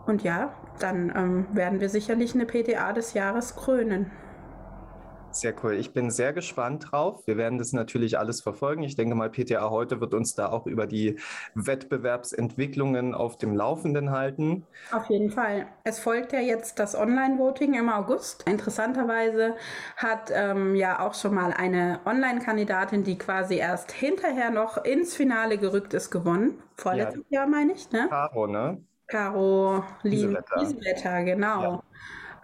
Und 0.05 0.21
ja, 0.21 0.53
dann 0.77 1.11
ähm, 1.15 1.47
werden 1.53 1.79
wir 1.79 1.89
sicherlich 1.89 2.35
eine 2.35 2.45
PTA 2.45 2.93
des 2.93 3.15
Jahres 3.15 3.55
krönen. 3.55 4.11
Sehr 5.35 5.53
cool. 5.63 5.73
Ich 5.73 5.91
bin 5.91 6.11
sehr 6.11 6.31
gespannt 6.31 6.87
drauf. 6.91 7.27
Wir 7.27 7.35
werden 7.35 7.57
das 7.57 7.73
natürlich 7.73 8.17
alles 8.17 8.39
verfolgen. 8.39 8.83
Ich 8.83 8.95
denke 8.95 9.15
mal, 9.15 9.29
PTA 9.29 9.69
heute 9.69 9.99
wird 9.99 10.13
uns 10.13 10.33
da 10.33 10.47
auch 10.47 10.65
über 10.65 10.87
die 10.87 11.19
Wettbewerbsentwicklungen 11.55 13.13
auf 13.13 13.37
dem 13.37 13.53
Laufenden 13.53 14.11
halten. 14.11 14.65
Auf 14.93 15.09
jeden 15.09 15.29
Fall. 15.31 15.67
Es 15.83 15.99
folgt 15.99 16.31
ja 16.31 16.39
jetzt 16.39 16.79
das 16.79 16.95
Online-Voting 16.95 17.73
im 17.73 17.89
August. 17.89 18.47
Interessanterweise 18.47 19.55
hat 19.97 20.31
ähm, 20.33 20.73
ja 20.73 21.05
auch 21.05 21.13
schon 21.13 21.33
mal 21.33 21.51
eine 21.51 21.99
Online-Kandidatin, 22.05 23.03
die 23.03 23.17
quasi 23.17 23.57
erst 23.57 23.91
hinterher 23.91 24.51
noch 24.51 24.85
ins 24.85 25.15
Finale 25.15 25.57
gerückt 25.57 25.93
ist, 25.93 26.11
gewonnen. 26.11 26.63
Vorletztes 26.77 27.25
ja. 27.27 27.41
Jahr 27.41 27.47
meine 27.47 27.73
ich, 27.73 27.91
ne? 27.91 28.07
Caro, 28.09 28.47
ne? 28.47 28.81
Caro 29.07 29.83
Liesewetter, 30.03 31.23
genau. 31.23 31.61
Ja. 31.61 31.83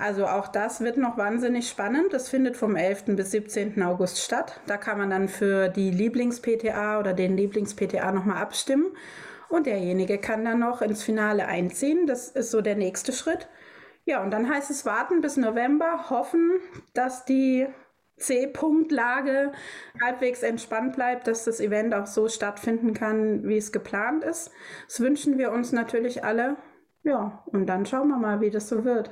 Also 0.02 0.26
auch 0.26 0.48
das 0.48 0.82
wird 0.82 0.98
noch 0.98 1.16
wahnsinnig 1.20 1.70
spannend. 1.70 2.12
Das 2.12 2.28
findet 2.28 2.58
vom 2.58 2.76
11. 2.76 3.16
bis 3.16 3.30
17. 3.30 3.84
August 3.84 4.18
statt. 4.18 4.60
Da 4.66 4.78
kann 4.78 4.98
man 4.98 5.12
dann 5.12 5.28
für 5.28 5.70
die 5.70 5.92
Lieblings-PTA 5.92 7.00
oder 7.00 7.14
den 7.14 7.38
Lieblings-PTA 7.38 8.12
nochmal 8.12 8.42
abstimmen. 8.42 8.88
Und 9.48 9.68
derjenige 9.68 10.18
kann 10.18 10.44
dann 10.44 10.58
noch 10.58 10.82
ins 10.82 11.04
Finale 11.04 11.46
einziehen. 11.46 12.08
Das 12.08 12.32
ist 12.32 12.50
so 12.50 12.62
der 12.62 12.76
nächste 12.76 13.14
Schritt. 13.14 13.48
Ja, 14.04 14.24
und 14.24 14.32
dann 14.32 14.50
heißt 14.50 14.72
es 14.72 14.88
warten 14.88 15.22
bis 15.22 15.38
November, 15.38 16.10
hoffen, 16.10 16.54
dass 16.96 17.24
die 17.24 17.68
C-Punkt-Lage 18.18 19.52
halbwegs 20.04 20.42
entspannt 20.42 20.96
bleibt, 20.96 21.28
dass 21.28 21.46
das 21.46 21.60
Event 21.60 21.94
auch 21.94 22.08
so 22.08 22.28
stattfinden 22.28 22.96
kann, 22.96 23.48
wie 23.48 23.58
es 23.58 23.72
geplant 23.72 24.24
ist. 24.24 24.50
Das 24.88 25.00
wünschen 25.00 25.38
wir 25.38 25.52
uns 25.52 25.72
natürlich 25.72 26.24
alle. 26.24 26.58
Ja, 27.04 27.44
und 27.46 27.68
dann 27.68 27.86
schauen 27.86 28.08
wir 28.08 28.18
mal, 28.18 28.42
wie 28.42 28.50
das 28.50 28.68
so 28.68 28.84
wird. 28.84 29.12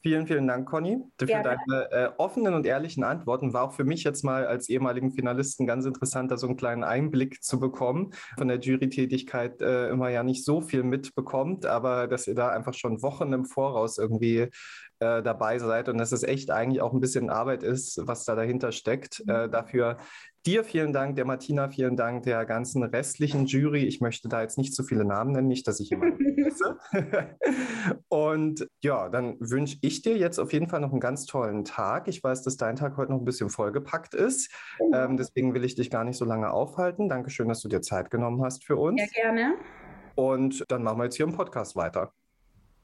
Vielen, 0.00 0.28
vielen 0.28 0.46
Dank, 0.46 0.68
Conny, 0.68 1.02
für 1.18 1.26
Gerne. 1.26 1.58
deine 1.66 1.90
äh, 1.90 2.10
offenen 2.18 2.54
und 2.54 2.64
ehrlichen 2.66 3.02
Antworten. 3.02 3.52
War 3.52 3.64
auch 3.64 3.72
für 3.72 3.82
mich 3.82 4.04
jetzt 4.04 4.22
mal 4.22 4.46
als 4.46 4.68
ehemaligen 4.68 5.10
Finalisten 5.10 5.66
ganz 5.66 5.86
interessant, 5.86 6.30
da 6.30 6.36
so 6.36 6.46
einen 6.46 6.56
kleinen 6.56 6.84
Einblick 6.84 7.42
zu 7.42 7.58
bekommen. 7.58 8.12
Von 8.36 8.46
der 8.46 8.60
Jury-Tätigkeit 8.60 9.60
äh, 9.60 9.88
immer 9.88 10.08
ja 10.08 10.22
nicht 10.22 10.44
so 10.44 10.60
viel 10.60 10.84
mitbekommt, 10.84 11.66
aber 11.66 12.06
dass 12.06 12.28
ihr 12.28 12.36
da 12.36 12.48
einfach 12.50 12.74
schon 12.74 13.02
Wochen 13.02 13.32
im 13.32 13.44
Voraus 13.44 13.98
irgendwie 13.98 14.48
äh, 15.00 15.22
dabei 15.22 15.58
seid 15.58 15.88
und 15.88 15.98
dass 15.98 16.12
es 16.12 16.22
echt 16.22 16.50
eigentlich 16.50 16.80
auch 16.80 16.92
ein 16.92 17.00
bisschen 17.00 17.28
Arbeit 17.28 17.64
ist, 17.64 18.00
was 18.06 18.24
da 18.24 18.36
dahinter 18.36 18.70
steckt. 18.70 19.22
Mhm. 19.26 19.32
Äh, 19.32 19.48
dafür 19.48 19.98
Dir 20.48 20.64
vielen 20.64 20.94
Dank, 20.94 21.16
der 21.16 21.26
Martina 21.26 21.68
vielen 21.68 21.94
Dank, 21.94 22.22
der 22.22 22.46
ganzen 22.46 22.82
restlichen 22.82 23.44
Jury. 23.44 23.84
Ich 23.84 24.00
möchte 24.00 24.30
da 24.30 24.40
jetzt 24.40 24.56
nicht 24.56 24.74
zu 24.74 24.82
viele 24.82 25.04
Namen 25.04 25.32
nennen, 25.32 25.46
nicht, 25.46 25.68
dass 25.68 25.78
ich 25.78 25.90
jemanden 25.90 26.24
vergesse. 26.24 26.78
Und 28.08 28.66
ja, 28.80 29.10
dann 29.10 29.36
wünsche 29.40 29.76
ich 29.82 30.00
dir 30.00 30.16
jetzt 30.16 30.38
auf 30.38 30.54
jeden 30.54 30.66
Fall 30.66 30.80
noch 30.80 30.92
einen 30.92 31.00
ganz 31.00 31.26
tollen 31.26 31.66
Tag. 31.66 32.08
Ich 32.08 32.24
weiß, 32.24 32.44
dass 32.44 32.56
dein 32.56 32.76
Tag 32.76 32.96
heute 32.96 33.12
noch 33.12 33.18
ein 33.18 33.26
bisschen 33.26 33.50
vollgepackt 33.50 34.14
ist. 34.14 34.50
Ähm, 34.94 35.18
deswegen 35.18 35.52
will 35.52 35.66
ich 35.66 35.74
dich 35.74 35.90
gar 35.90 36.04
nicht 36.04 36.16
so 36.16 36.24
lange 36.24 36.50
aufhalten. 36.50 37.10
Dankeschön, 37.10 37.50
dass 37.50 37.60
du 37.60 37.68
dir 37.68 37.82
Zeit 37.82 38.10
genommen 38.10 38.42
hast 38.42 38.64
für 38.64 38.76
uns. 38.76 38.98
Sehr 39.02 39.22
gerne. 39.22 39.52
Und 40.14 40.64
dann 40.68 40.82
machen 40.82 40.96
wir 40.96 41.04
jetzt 41.04 41.16
hier 41.16 41.26
im 41.26 41.34
Podcast 41.34 41.76
weiter. 41.76 42.14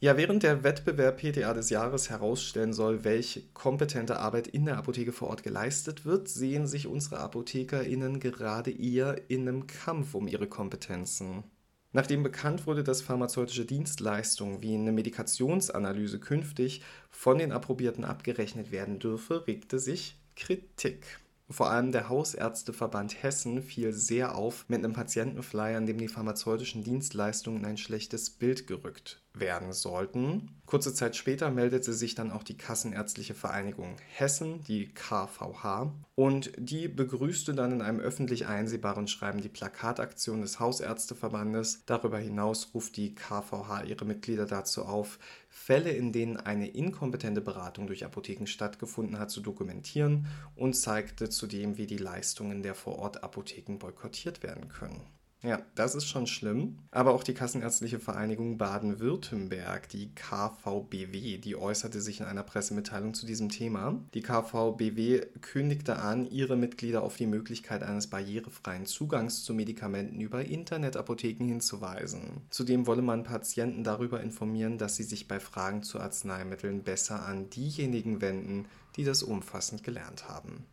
Ja, 0.05 0.19
während 0.19 0.43
der 0.43 0.63
Wettbewerb 0.65 1.23
PTA 1.23 1.55
des 1.55 1.71
Jahres 1.71 2.11
herausstellen 2.11 2.75
soll, 2.75 3.05
welche 3.05 3.41
kompetente 3.55 4.19
Arbeit 4.19 4.47
in 4.47 4.67
der 4.67 4.77
Apotheke 4.77 5.13
vor 5.13 5.29
Ort 5.29 5.43
geleistet 5.43 6.05
wird, 6.05 6.29
sehen 6.29 6.67
sich 6.67 6.87
unsere 6.87 7.21
ApothekerInnen 7.21 8.21
gerade 8.21 8.71
eher 8.71 9.31
in 9.31 9.49
einem 9.49 9.67
Kampf 9.67 10.15
um 10.15 10.29
ihre 10.29 10.47
Kompetenzen. 10.47 11.45
Nachdem 11.93 12.23
bekannt 12.23 12.67
wurde, 12.67 12.85
dass 12.85 13.01
pharmazeutische 13.01 13.65
Dienstleistungen 13.65 14.61
wie 14.61 14.75
eine 14.75 14.93
Medikationsanalyse 14.93 16.21
künftig 16.21 16.83
von 17.09 17.39
den 17.39 17.51
Approbierten 17.51 18.05
abgerechnet 18.05 18.73
werden 18.73 18.99
dürfe, 18.99 19.47
regte 19.47 19.79
sich 19.79 20.19
Kritik. 20.37 21.19
Vor 21.49 21.71
allem 21.71 21.93
der 21.93 22.11
Hausärzteverband 22.11 23.23
Hessen 23.23 23.63
fiel 23.63 23.95
sehr 23.95 24.35
auf 24.35 24.67
mit 24.69 24.85
einem 24.85 24.93
Patientenflyer, 24.93 25.79
in 25.79 25.87
dem 25.87 25.97
die 25.97 26.09
pharmazeutischen 26.09 26.85
Dienstleistungen 26.85 27.61
in 27.61 27.65
ein 27.65 27.79
schlechtes 27.79 28.29
Bild 28.29 28.67
gerückt 28.67 29.24
werden 29.35 29.73
sollten. 29.73 30.51
Kurze 30.67 30.95
Zeit 30.95 31.17
später 31.17 31.51
meldete 31.51 31.93
sich 31.93 32.15
dann 32.15 32.31
auch 32.31 32.43
die 32.43 32.57
Kassenärztliche 32.57 33.35
Vereinigung 33.35 33.97
Hessen, 34.15 34.63
die 34.63 34.87
KVH, 34.95 35.93
und 36.15 36.53
die 36.57 36.89
begrüßte 36.89 37.55
dann 37.55 37.73
in 37.73 37.83
einem 37.83 38.01
öffentlich 38.01 38.47
einsehbaren 38.47 39.09
Schreiben 39.09 39.41
die 39.41 39.49
Plakataktion 39.49 40.41
des 40.41 40.61
Hausärzteverbandes. 40.61 41.83
Darüber 41.87 42.19
hinaus 42.19 42.71
ruft 42.73 42.97
die 42.97 43.15
KVH 43.15 43.83
ihre 43.85 44.05
Mitglieder 44.05 44.47
dazu 44.47 44.85
auf, 44.85 45.19
Fälle, 45.49 45.91
in 45.91 46.13
denen 46.13 46.37
eine 46.37 46.69
inkompetente 46.69 47.41
Beratung 47.41 47.87
durch 47.87 48.05
Apotheken 48.05 48.47
stattgefunden 48.47 49.19
hat, 49.19 49.31
zu 49.31 49.41
dokumentieren 49.41 50.27
und 50.57 50.75
zeigte 50.75 51.29
zudem, 51.29 51.77
wie 51.77 51.87
die 51.87 51.99
Leistungen 51.99 52.63
der 52.63 52.75
Vorort-Apotheken 52.75 53.79
boykottiert 53.79 54.43
werden 54.43 54.69
können. 54.69 55.01
Ja, 55.45 55.61
das 55.75 55.95
ist 55.95 56.07
schon 56.07 56.27
schlimm. 56.27 56.79
Aber 56.91 57.13
auch 57.13 57.23
die 57.23 57.35
Kassenärztliche 57.35 58.01
Vereinigung 58.01 58.57
Baden-Württemberg, 58.57 59.91
die 59.91 60.15
KVBW, 60.15 61.37
die 61.37 61.57
äußerte 61.57 62.01
sich 62.01 62.21
in 62.21 62.27
einer 62.27 62.43
Pressemitteilung 62.43 63.13
zu 63.13 63.27
diesem 63.27 63.51
Thema. 63.51 64.01
Die 64.15 64.23
KVBW 64.23 65.27
kündigte 65.43 65.97
an, 65.97 66.25
ihre 66.31 66.57
Mitglieder 66.57 67.03
auf 67.03 67.17
die 67.19 67.27
Möglichkeit 67.27 67.83
eines 67.83 68.07
barrierefreien 68.07 68.87
Zugangs 68.87 69.45
zu 69.45 69.53
Medikamenten 69.53 70.23
über 70.23 70.47
Internetapotheken 70.47 71.45
hinzuweisen. 71.45 72.41
Zudem 72.49 72.87
wolle 72.87 73.03
man 73.03 73.25
Patienten 73.25 73.85
darüber 73.85 74.23
informieren, 74.23 74.79
dass 74.79 74.97
sie 74.97 75.03
sich 75.03 75.29
bei 75.29 75.41
Fragen 75.41 75.83
zu 75.83 76.01
Arzneimitteln 76.01 76.85
besser 76.85 77.27
an 77.27 77.51
diejenigen 77.51 78.23
wenden, 78.23 78.65
die 78.97 79.05
das 79.05 79.23
umfassend 79.23 79.83
gelernt 79.83 80.27
haben. 80.27 80.65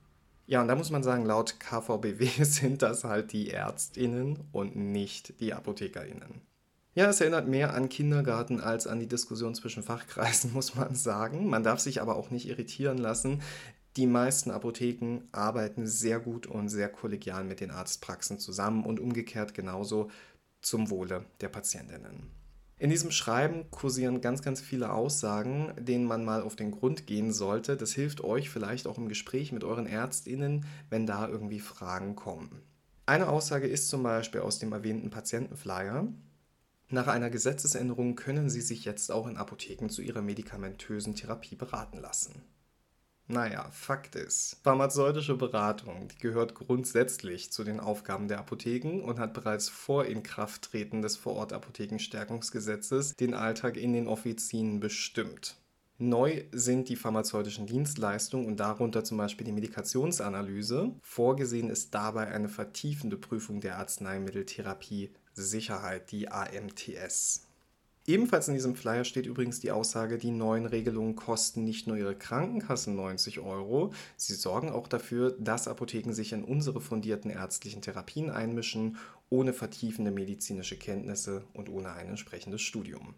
Ja, 0.52 0.62
und 0.62 0.68
da 0.68 0.76
muss 0.76 0.90
man 0.90 1.02
sagen, 1.02 1.26
laut 1.26 1.62
KVBW 1.62 2.26
sind 2.44 2.82
das 2.82 3.06
halt 3.06 3.32
die 3.32 3.52
Ärztinnen 3.52 4.38
und 4.52 4.76
nicht 4.76 5.40
die 5.40 5.54
Apothekerinnen. 5.54 6.42
Ja, 6.94 7.06
es 7.06 7.22
erinnert 7.22 7.48
mehr 7.48 7.74
an 7.74 7.88
Kindergarten 7.88 8.60
als 8.60 8.86
an 8.86 9.00
die 9.00 9.08
Diskussion 9.08 9.56
zwischen 9.56 9.82
Fachkreisen, 9.82 10.52
muss 10.54 10.76
man 10.76 10.94
sagen. 10.94 11.48
Man 11.48 11.64
darf 11.64 11.80
sich 11.80 12.02
aber 12.02 12.18
auch 12.18 12.32
nicht 12.32 12.50
irritieren 12.50 12.98
lassen. 12.98 13.42
Die 13.96 14.08
meisten 14.08 14.52
Apotheken 14.52 15.22
arbeiten 15.32 15.88
sehr 15.88 16.20
gut 16.20 16.48
und 16.48 16.68
sehr 16.68 16.90
kollegial 16.90 17.46
mit 17.46 17.62
den 17.62 17.72
Arztpraxen 17.72 18.38
zusammen 18.38 18.84
und 18.84 19.00
umgekehrt 19.00 19.54
genauso 19.54 20.12
zum 20.62 20.90
Wohle 20.90 21.24
der 21.40 21.48
Patientinnen. 21.48 22.30
In 22.82 22.90
diesem 22.90 23.12
Schreiben 23.12 23.70
kursieren 23.70 24.22
ganz, 24.22 24.42
ganz 24.42 24.60
viele 24.60 24.92
Aussagen, 24.92 25.72
denen 25.78 26.06
man 26.06 26.26
mal 26.26 26.42
auf 26.42 26.56
den 26.56 26.72
Grund 26.72 27.06
gehen 27.06 27.32
sollte. 27.32 27.78
Das 27.78 27.94
hilft 27.94 28.24
euch 28.24 28.50
vielleicht 28.50 28.88
auch 28.88 28.98
im 28.98 29.08
Gespräch 29.08 29.52
mit 29.52 29.64
euren 29.64 29.86
Ärztinnen, 29.86 30.66
wenn 30.90 31.06
da 31.06 31.28
irgendwie 31.28 31.60
Fragen 31.60 32.16
kommen. 32.16 32.64
Eine 33.06 33.30
Aussage 33.30 33.68
ist 33.68 33.88
zum 33.90 34.02
Beispiel 34.02 34.42
aus 34.42 34.58
dem 34.58 34.72
erwähnten 34.72 35.12
Patientenflyer. 35.12 36.08
Nach 36.90 37.06
einer 37.06 37.30
Gesetzesänderung 37.30 38.16
können 38.16 38.50
Sie 38.50 38.62
sich 38.62 38.84
jetzt 38.84 39.12
auch 39.12 39.28
in 39.28 39.38
Apotheken 39.38 39.90
zu 39.90 40.02
Ihrer 40.02 40.24
medikamentösen 40.24 41.14
Therapie 41.14 41.56
beraten 41.56 42.00
lassen. 42.00 42.42
Naja, 43.32 43.70
Fakt 43.72 44.18
ist, 44.18 44.58
pharmazeutische 44.62 45.38
Beratung 45.38 46.10
gehört 46.20 46.54
grundsätzlich 46.54 47.50
zu 47.50 47.64
den 47.64 47.80
Aufgaben 47.80 48.28
der 48.28 48.40
Apotheken 48.40 49.02
und 49.02 49.20
hat 49.20 49.34
bereits 49.34 49.70
vor 49.70 50.04
Inkrafttreten 50.04 51.02
des 51.02 51.16
Vorortapothekenstärkungsgesetzes 51.16 53.16
den 53.16 53.34
Alltag 53.34 53.78
in 53.78 53.94
den 53.94 54.10
Offizien 54.10 54.82
bestimmt. 54.82 55.56
Neu 55.98 56.44
sind 56.52 56.90
die 56.90 56.98
pharmazeutischen 56.98 57.68
Dienstleistungen 57.68 58.48
und 58.48 58.60
darunter 58.60 59.06
zum 59.06 59.18
Beispiel 59.18 59.46
die 59.46 59.54
Medikationsanalyse. 59.54 60.94
Vorgesehen 61.02 61.70
ist 61.70 61.96
dabei 61.96 62.28
eine 62.28 62.50
vertiefende 62.50 63.16
Prüfung 63.16 63.62
der 63.62 63.78
Arzneimitteltherapie 63.78 65.14
Sicherheit, 65.32 66.12
die 66.12 66.30
AMTS. 66.30 67.48
Ebenfalls 68.12 68.50
in 68.50 68.56
diesem 68.56 68.76
Flyer 68.76 69.06
steht 69.06 69.26
übrigens 69.26 69.62
die 69.62 69.72
Aussage, 69.72 70.18
die 70.18 70.32
neuen 70.32 70.66
Regelungen 70.66 71.16
kosten 71.16 71.64
nicht 71.64 71.88
nur 71.88 71.96
ihre 71.96 72.14
Krankenkassen 72.14 72.94
90 72.94 73.40
Euro, 73.40 73.94
sie 74.18 74.34
sorgen 74.34 74.70
auch 74.70 74.90
dafür, 74.90 75.34
dass 75.40 75.70
Apotheken 75.70 76.12
sich 76.12 76.34
in 76.34 76.44
unsere 76.44 76.82
fundierten 76.82 77.32
ärztlichen 77.32 77.82
Therapien 77.82 78.30
einmischen, 78.30 78.98
ohne 79.30 79.54
vertiefende 79.54 80.12
medizinische 80.12 80.76
Kenntnisse 80.76 81.46
und 81.54 81.70
ohne 81.70 81.94
ein 81.94 82.10
entsprechendes 82.10 82.62
Studium. 82.62 83.16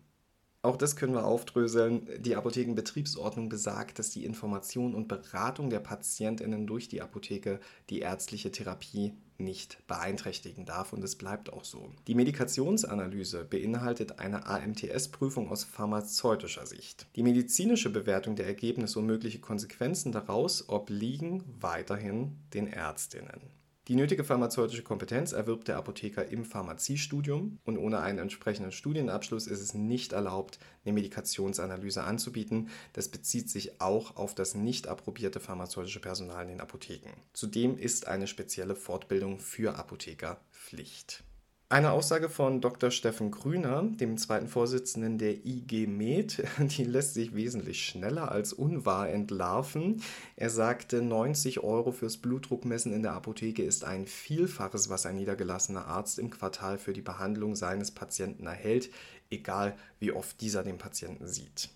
Auch 0.64 0.78
das 0.78 0.96
können 0.96 1.14
wir 1.14 1.26
aufdröseln. 1.26 2.08
Die 2.20 2.38
Apothekenbetriebsordnung 2.38 3.50
besagt, 3.50 4.00
dass 4.00 4.12
die 4.12 4.24
Information 4.24 4.96
und 4.96 5.10
Beratung 5.10 5.70
der 5.70 5.82
Patientinnen 5.82 6.66
durch 6.66 6.88
die 6.88 7.02
Apotheke 7.02 7.60
die 7.90 8.00
ärztliche 8.00 8.50
Therapie 8.50 9.12
nicht 9.38 9.86
beeinträchtigen 9.88 10.66
darf 10.66 10.94
und 10.94 11.04
es 11.04 11.18
bleibt 11.18 11.52
auch 11.52 11.66
so. 11.66 11.92
Die 12.08 12.16
Medikationsanalyse 12.16 13.44
beinhaltet 13.44 14.20
eine 14.20 14.46
AMTS-Prüfung 14.48 15.50
aus 15.50 15.66
pharmazeutischer 15.66 16.66
Sicht. 16.66 17.08
Die 17.18 17.24
medizinische 17.24 17.90
Bewertung 17.90 18.38
der 18.38 18.48
Ergebnisse 18.48 19.00
und 19.00 19.06
mögliche 19.06 19.40
Konsequenzen 19.40 20.14
daraus 20.14 20.70
obliegen 20.70 21.44
weiterhin 21.60 22.38
den 22.54 22.68
Ärztinnen. 22.68 23.42
Die 23.90 23.96
nötige 23.96 24.24
pharmazeutische 24.24 24.82
Kompetenz 24.82 25.34
erwirbt 25.34 25.68
der 25.68 25.76
Apotheker 25.76 26.26
im 26.26 26.46
Pharmaziestudium 26.46 27.60
und 27.66 27.78
ohne 27.78 28.00
einen 28.00 28.18
entsprechenden 28.18 28.72
Studienabschluss 28.72 29.46
ist 29.46 29.60
es 29.60 29.74
nicht 29.74 30.14
erlaubt, 30.14 30.58
eine 30.86 30.94
Medikationsanalyse 30.94 32.02
anzubieten. 32.02 32.70
Das 32.94 33.10
bezieht 33.10 33.50
sich 33.50 33.82
auch 33.82 34.16
auf 34.16 34.36
das 34.36 34.56
nicht 34.56 34.88
approbierte 34.88 35.42
pharmazeutische 35.42 36.00
Personal 36.00 36.44
in 36.44 36.50
den 36.50 36.62
Apotheken. 36.62 37.12
Zudem 37.34 37.78
ist 37.78 38.08
eine 38.08 38.28
spezielle 38.28 38.78
Fortbildung 38.78 39.40
für 39.40 39.76
Apotheker 39.76 40.40
Pflicht. 40.50 41.26
Eine 41.74 41.90
Aussage 41.90 42.30
von 42.30 42.62
Dr. 42.62 42.92
Steffen 42.92 43.32
Grüner, 43.32 43.82
dem 43.82 44.20
zweiten 44.20 44.48
Vorsitzenden 44.48 45.18
der 45.18 45.44
IG 45.44 45.88
Med, 45.88 46.44
die 46.60 46.84
lässt 46.84 47.16
sich 47.16 47.34
wesentlich 47.34 47.84
schneller 47.84 48.32
als 48.32 48.54
unwahr 48.54 49.10
entlarven. 49.10 50.04
Er 50.36 50.52
sagte, 50.52 51.02
90 51.02 51.62
Euro 51.64 51.92
fürs 51.92 52.18
Blutdruckmessen 52.18 52.94
in 52.94 53.02
der 53.02 53.14
Apotheke 53.14 53.64
ist 53.64 53.86
ein 53.86 54.06
Vielfaches, 54.06 54.92
was 54.92 55.08
ein 55.08 55.16
niedergelassener 55.16 55.88
Arzt 55.88 56.20
im 56.20 56.30
Quartal 56.30 56.78
für 56.78 56.94
die 56.94 57.02
Behandlung 57.02 57.56
seines 57.56 57.90
Patienten 57.90 58.46
erhält, 58.46 58.92
egal 59.32 59.76
wie 60.00 60.12
oft 60.12 60.42
dieser 60.42 60.62
den 60.62 60.78
Patienten 60.78 61.26
sieht. 61.26 61.70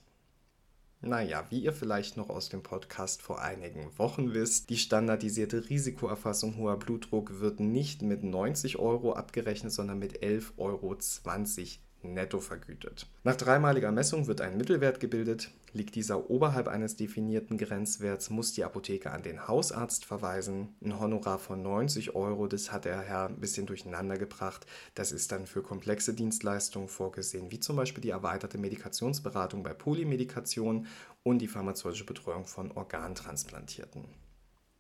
Naja, 1.02 1.46
wie 1.50 1.60
ihr 1.60 1.74
vielleicht 1.74 2.18
noch 2.18 2.30
aus 2.30 2.50
dem 2.50 2.64
Podcast 2.64 3.22
vor 3.22 3.42
einigen 3.42 3.98
Wochen 4.00 4.34
wisst, 4.34 4.72
die 4.72 4.78
standardisierte 4.78 5.70
Risikoerfassung 5.70 6.58
hoher 6.58 6.80
Blutdruck 6.80 7.40
wird 7.40 7.60
nicht 7.60 8.02
mit 8.02 8.24
90 8.24 8.80
Euro 8.80 9.14
abgerechnet, 9.14 9.72
sondern 9.72 10.00
mit 10.00 10.24
11,20 10.24 10.58
Euro 10.58 10.96
netto 12.02 12.40
vergütet. 12.40 13.08
Nach 13.24 13.36
dreimaliger 13.36 13.92
Messung 13.92 14.28
wird 14.28 14.42
ein 14.42 14.58
Mittelwert 14.58 15.00
gebildet. 15.00 15.52
Liegt 15.74 15.96
dieser 15.96 16.30
oberhalb 16.30 16.68
eines 16.68 16.96
definierten 16.96 17.58
Grenzwerts, 17.58 18.30
muss 18.30 18.54
die 18.54 18.64
Apotheke 18.64 19.12
an 19.12 19.24
den 19.24 19.48
Hausarzt 19.48 20.06
verweisen. 20.06 20.76
Ein 20.84 21.00
Honorar 21.00 21.40
von 21.40 21.62
90 21.62 22.16
Euro, 22.16 22.48
das 22.48 22.72
hat 22.72 22.86
der 22.86 23.02
Herr 23.02 23.28
ein 23.28 23.40
bisschen 23.40 23.66
durcheinander 23.66 24.18
gebracht. 24.18 24.66
Das 24.96 25.12
ist 25.12 25.32
dann 25.32 25.46
für 25.46 25.62
komplexe 25.62 26.14
Dienstleistungen 26.14 26.88
vorgesehen, 26.88 27.52
wie 27.52 27.60
zum 27.60 27.76
Beispiel 27.76 28.02
die 28.02 28.12
erweiterte 28.12 28.58
Medikationsberatung 28.58 29.64
bei 29.64 29.74
Polymedikation 29.74 30.88
und 31.24 31.40
die 31.40 31.48
pharmazeutische 31.48 32.06
Betreuung 32.06 32.46
von 32.46 32.72
Organtransplantierten. 32.72 34.27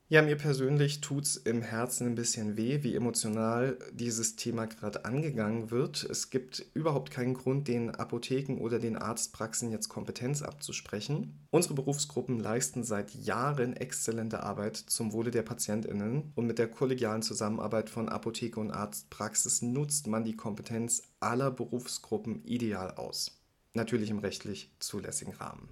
Ja, 0.09 0.21
mir 0.21 0.37
persönlich 0.37 1.01
tut 1.01 1.25
es 1.25 1.35
im 1.35 1.61
Herzen 1.61 2.07
ein 2.07 2.15
bisschen 2.15 2.55
weh, 2.55 2.81
wie 2.81 2.95
emotional 2.95 3.77
dieses 3.91 4.37
Thema 4.37 4.65
gerade 4.65 5.03
angegangen 5.03 5.69
wird. 5.69 6.01
Es 6.05 6.29
gibt 6.29 6.65
überhaupt 6.73 7.11
keinen 7.11 7.33
Grund, 7.33 7.67
den 7.67 7.93
Apotheken 7.93 8.61
oder 8.61 8.79
den 8.79 8.95
Arztpraxen 8.95 9.69
jetzt 9.69 9.89
Kompetenz 9.89 10.43
abzusprechen. 10.43 11.45
Unsere 11.51 11.73
Berufsgruppen 11.73 12.39
leisten 12.39 12.85
seit 12.85 13.15
Jahren 13.15 13.75
exzellente 13.75 14.43
Arbeit 14.43 14.77
zum 14.77 15.11
Wohle 15.11 15.29
der 15.29 15.43
Patientinnen 15.43 16.31
und 16.35 16.47
mit 16.47 16.57
der 16.57 16.69
kollegialen 16.69 17.21
Zusammenarbeit 17.21 17.89
von 17.89 18.07
Apotheke 18.07 18.61
und 18.61 18.71
Arztpraxis 18.71 19.61
nutzt 19.61 20.07
man 20.07 20.23
die 20.23 20.37
Kompetenz 20.37 21.03
aller 21.19 21.51
Berufsgruppen 21.51 22.45
ideal 22.45 22.91
aus. 22.91 23.41
Natürlich 23.73 24.09
im 24.09 24.19
rechtlich 24.19 24.73
zulässigen 24.79 25.33
Rahmen. 25.33 25.67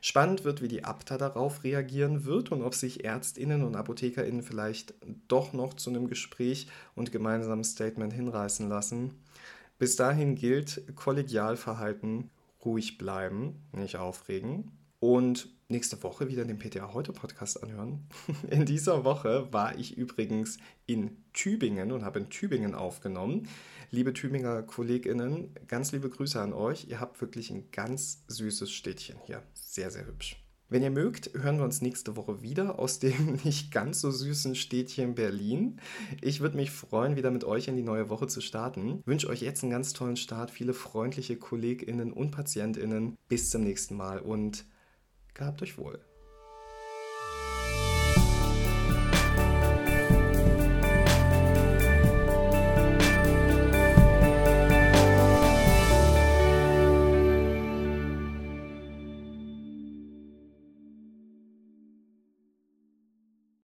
Spannend 0.00 0.44
wird, 0.44 0.62
wie 0.62 0.68
die 0.68 0.84
Abta 0.84 1.18
darauf 1.18 1.64
reagieren 1.64 2.24
wird 2.24 2.52
und 2.52 2.62
ob 2.62 2.74
sich 2.74 3.04
Ärztinnen 3.04 3.64
und 3.64 3.74
Apothekerinnen 3.74 4.42
vielleicht 4.42 4.94
doch 5.26 5.52
noch 5.52 5.74
zu 5.74 5.90
einem 5.90 6.08
Gespräch 6.08 6.68
und 6.94 7.10
gemeinsamen 7.10 7.64
Statement 7.64 8.12
hinreißen 8.12 8.68
lassen. 8.68 9.14
Bis 9.78 9.96
dahin 9.96 10.34
gilt 10.34 10.82
kollegial 10.96 11.56
verhalten, 11.56 12.30
ruhig 12.64 12.98
bleiben, 12.98 13.56
nicht 13.72 13.96
aufregen 13.96 14.70
und 15.00 15.48
nächste 15.68 16.02
Woche 16.02 16.28
wieder 16.28 16.44
den 16.44 16.58
PTA 16.58 16.92
Heute 16.92 17.12
Podcast 17.12 17.62
anhören. 17.62 18.06
In 18.50 18.64
dieser 18.64 19.04
Woche 19.04 19.52
war 19.52 19.78
ich 19.78 19.96
übrigens 19.96 20.58
in 20.86 21.16
Tübingen 21.34 21.92
und 21.92 22.04
habe 22.04 22.18
in 22.18 22.30
Tübingen 22.30 22.74
aufgenommen. 22.74 23.46
Liebe 23.90 24.12
Tübinger 24.12 24.62
KollegInnen, 24.64 25.54
ganz 25.66 25.92
liebe 25.92 26.10
Grüße 26.10 26.38
an 26.38 26.52
euch. 26.52 26.88
Ihr 26.88 27.00
habt 27.00 27.18
wirklich 27.22 27.50
ein 27.50 27.70
ganz 27.70 28.22
süßes 28.28 28.70
Städtchen 28.70 29.16
hier. 29.24 29.42
Sehr, 29.54 29.90
sehr 29.90 30.06
hübsch. 30.06 30.44
Wenn 30.68 30.82
ihr 30.82 30.90
mögt, 30.90 31.30
hören 31.32 31.56
wir 31.56 31.64
uns 31.64 31.80
nächste 31.80 32.14
Woche 32.14 32.42
wieder 32.42 32.78
aus 32.78 32.98
dem 32.98 33.38
nicht 33.44 33.72
ganz 33.72 34.02
so 34.02 34.10
süßen 34.10 34.56
Städtchen 34.56 35.14
Berlin. 35.14 35.80
Ich 36.20 36.40
würde 36.40 36.56
mich 36.56 36.70
freuen, 36.70 37.16
wieder 37.16 37.30
mit 37.30 37.44
euch 37.44 37.68
in 37.68 37.76
die 37.76 37.82
neue 37.82 38.10
Woche 38.10 38.26
zu 38.26 38.42
starten. 38.42 38.98
Ich 39.00 39.06
wünsche 39.06 39.28
euch 39.30 39.40
jetzt 39.40 39.62
einen 39.62 39.72
ganz 39.72 39.94
tollen 39.94 40.18
Start, 40.18 40.50
viele 40.50 40.74
freundliche 40.74 41.36
KollegInnen 41.36 42.12
und 42.12 42.30
PatientInnen. 42.30 43.16
Bis 43.30 43.48
zum 43.48 43.64
nächsten 43.64 43.96
Mal 43.96 44.18
und 44.18 44.66
gehabt 45.32 45.62
euch 45.62 45.78
wohl. 45.78 45.98